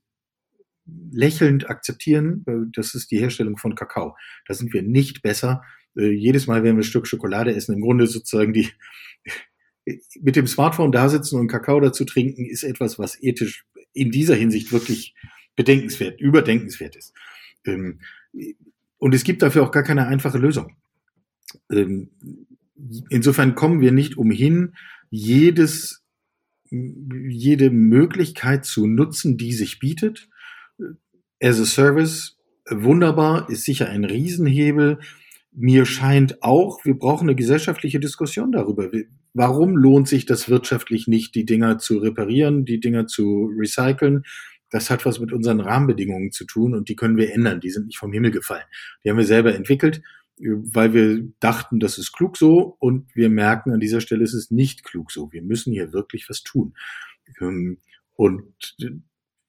[1.11, 2.45] lächelnd akzeptieren.
[2.75, 4.15] Das ist die Herstellung von Kakao.
[4.47, 5.63] Da sind wir nicht besser.
[5.97, 8.69] Äh, jedes Mal, wenn wir ein Stück Schokolade essen, im Grunde sozusagen die
[9.85, 14.35] mit dem Smartphone da sitzen und Kakao dazu trinken, ist etwas, was ethisch in dieser
[14.35, 15.15] Hinsicht wirklich
[15.55, 17.13] bedenkenswert, überdenkenswert ist.
[17.65, 17.99] Ähm,
[18.97, 20.75] und es gibt dafür auch gar keine einfache Lösung.
[21.71, 22.11] Ähm,
[23.09, 24.75] insofern kommen wir nicht umhin,
[25.09, 26.03] jedes,
[26.69, 30.29] jede Möglichkeit zu nutzen, die sich bietet
[31.41, 32.37] as a Service
[32.69, 34.99] wunderbar, ist sicher ein Riesenhebel.
[35.53, 38.89] Mir scheint auch, wir brauchen eine gesellschaftliche Diskussion darüber.
[39.33, 44.23] Warum lohnt sich das wirtschaftlich nicht, die Dinger zu reparieren, die Dinger zu recyceln?
[44.69, 47.59] Das hat was mit unseren Rahmenbedingungen zu tun und die können wir ändern.
[47.59, 48.63] Die sind nicht vom Himmel gefallen.
[49.03, 50.01] Die haben wir selber entwickelt,
[50.37, 54.51] weil wir dachten, das ist klug so und wir merken, an dieser Stelle ist es
[54.51, 55.31] nicht klug so.
[55.33, 56.73] Wir müssen hier wirklich was tun.
[57.41, 57.79] Ähm,
[58.15, 58.43] und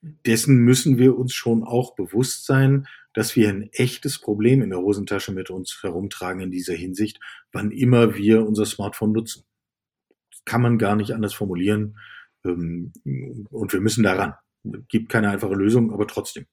[0.02, 4.80] dessen müssen wir uns schon auch bewusst sein, dass wir ein echtes Problem in der
[4.80, 7.20] Hosentasche mit uns herumtragen in dieser Hinsicht,
[7.52, 9.44] wann immer wir unser Smartphone nutzen.
[10.30, 11.98] Das kann man gar nicht anders formulieren.
[12.44, 12.92] Ähm,
[13.50, 14.34] und wir müssen daran.
[14.88, 16.46] Gibt keine einfache Lösung, aber trotzdem.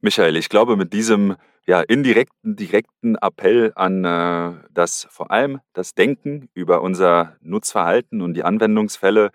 [0.00, 5.94] Michael, ich glaube, mit diesem ja, indirekten, direkten Appell an äh, das vor allem das
[5.94, 9.30] Denken über unser Nutzverhalten und die Anwendungsfälle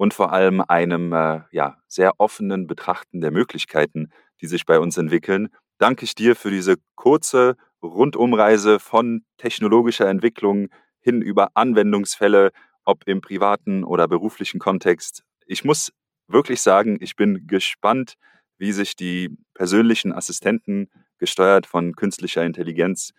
[0.00, 4.08] und vor allem einem äh, ja, sehr offenen Betrachten der Möglichkeiten,
[4.40, 10.68] die sich bei uns entwickeln, danke ich dir für diese kurze Rundumreise von technologischer Entwicklung
[11.00, 12.50] hin über Anwendungsfälle,
[12.86, 15.22] ob im privaten oder beruflichen Kontext.
[15.44, 15.92] Ich muss
[16.26, 18.14] wirklich sagen, ich bin gespannt,
[18.56, 20.88] wie sich die persönlichen Assistenten,
[21.18, 23.12] gesteuert von künstlicher Intelligenz,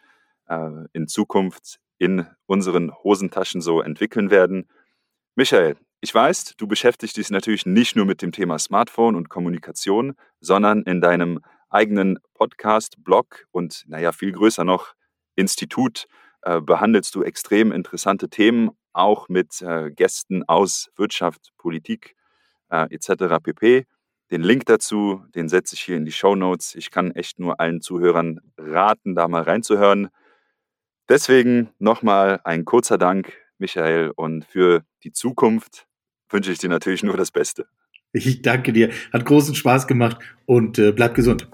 [0.47, 4.67] äh, in Zukunft in unseren Hosentaschen so entwickeln werden.
[5.36, 10.16] Michael, Ich weiß, du beschäftigst dich natürlich nicht nur mit dem Thema Smartphone und Kommunikation,
[10.39, 14.95] sondern in deinem eigenen Podcast, Blog und naja, viel größer noch,
[15.36, 16.08] Institut
[16.41, 22.16] äh, behandelst du extrem interessante Themen, auch mit äh, Gästen aus Wirtschaft, Politik
[22.72, 23.36] äh, etc.
[23.43, 23.86] pp.
[24.32, 26.74] Den Link dazu, den setze ich hier in die Show Notes.
[26.74, 30.10] Ich kann echt nur allen Zuhörern raten, da mal reinzuhören.
[31.10, 35.86] Deswegen nochmal ein kurzer Dank, Michael, und für die Zukunft
[36.34, 37.65] wünsche ich dir natürlich nur das Beste.
[38.13, 38.89] Ich danke dir.
[39.13, 41.47] Hat großen Spaß gemacht und äh, bleib gesund.